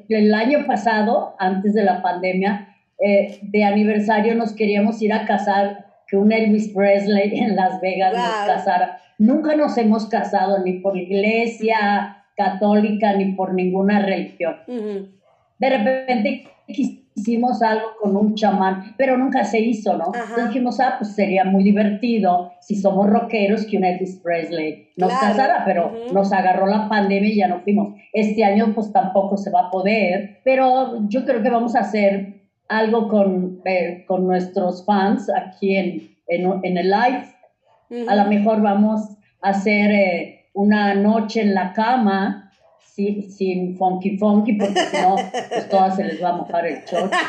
[0.09, 5.88] el año pasado, antes de la pandemia, eh, de aniversario nos queríamos ir a casar
[6.09, 8.99] que un Elvis Presley en Las Vegas nos casara.
[9.19, 14.57] Nunca nos hemos casado ni por iglesia católica ni por ninguna religión.
[14.67, 20.13] De repente hicimos algo con un chamán, pero nunca se hizo, ¿no?
[20.15, 25.13] Entonces dijimos, ah, pues sería muy divertido si somos rockeros que un Elvis Presley nos
[25.13, 27.95] casara, pero nos agarró la pandemia y ya no fuimos.
[28.13, 32.38] Este año pues tampoco se va a poder, pero yo creo que vamos a hacer
[32.69, 38.09] algo con, eh, con nuestros fans aquí en, en, en el live.
[38.09, 39.01] A lo mejor vamos
[39.41, 42.48] a hacer eh, una noche en la cama
[42.99, 46.85] sin, sin funky funky, porque si no, pues todas se les va a mojar el
[46.85, 47.13] short.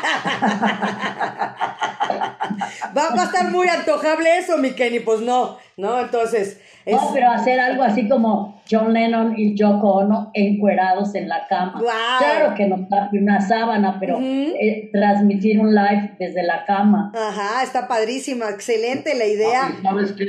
[2.96, 6.00] Va, va, a estar muy antojable eso, mi Kenny, pues no, ¿no?
[6.00, 6.60] Entonces...
[6.84, 6.96] Es...
[6.96, 11.78] No, pero hacer algo así como John Lennon y Yoko Ono encuerados en la cama.
[11.78, 17.12] Claro que no tape una sábana, pero eh, transmitir un live desde la cama.
[17.14, 19.70] Ajá, está padrísima, excelente la idea.
[19.78, 20.26] ¿Y sabes qué?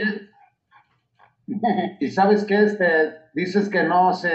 [1.99, 2.63] ¿Y sabes qué?
[2.63, 2.85] Este,
[3.33, 4.29] dices que no se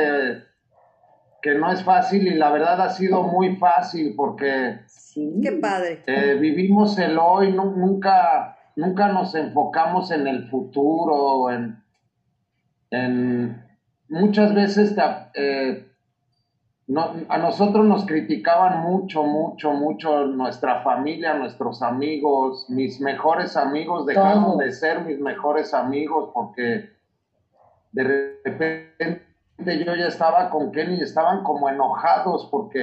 [1.42, 5.40] que no es fácil y la verdad ha sido muy fácil porque sí.
[5.42, 11.82] qué padre eh, vivimos el hoy no, nunca nunca nos enfocamos en el futuro en,
[12.90, 13.64] en
[14.08, 14.94] muchas veces
[15.34, 15.86] eh,
[16.88, 24.06] no, a nosotros nos criticaban mucho mucho mucho nuestra familia nuestros amigos mis mejores amigos
[24.06, 24.56] dejaron Todo.
[24.58, 26.90] de ser mis mejores amigos porque
[27.92, 28.02] de
[28.44, 29.25] repente
[29.58, 32.74] yo ya estaba con Kenny, estaban como enojados porque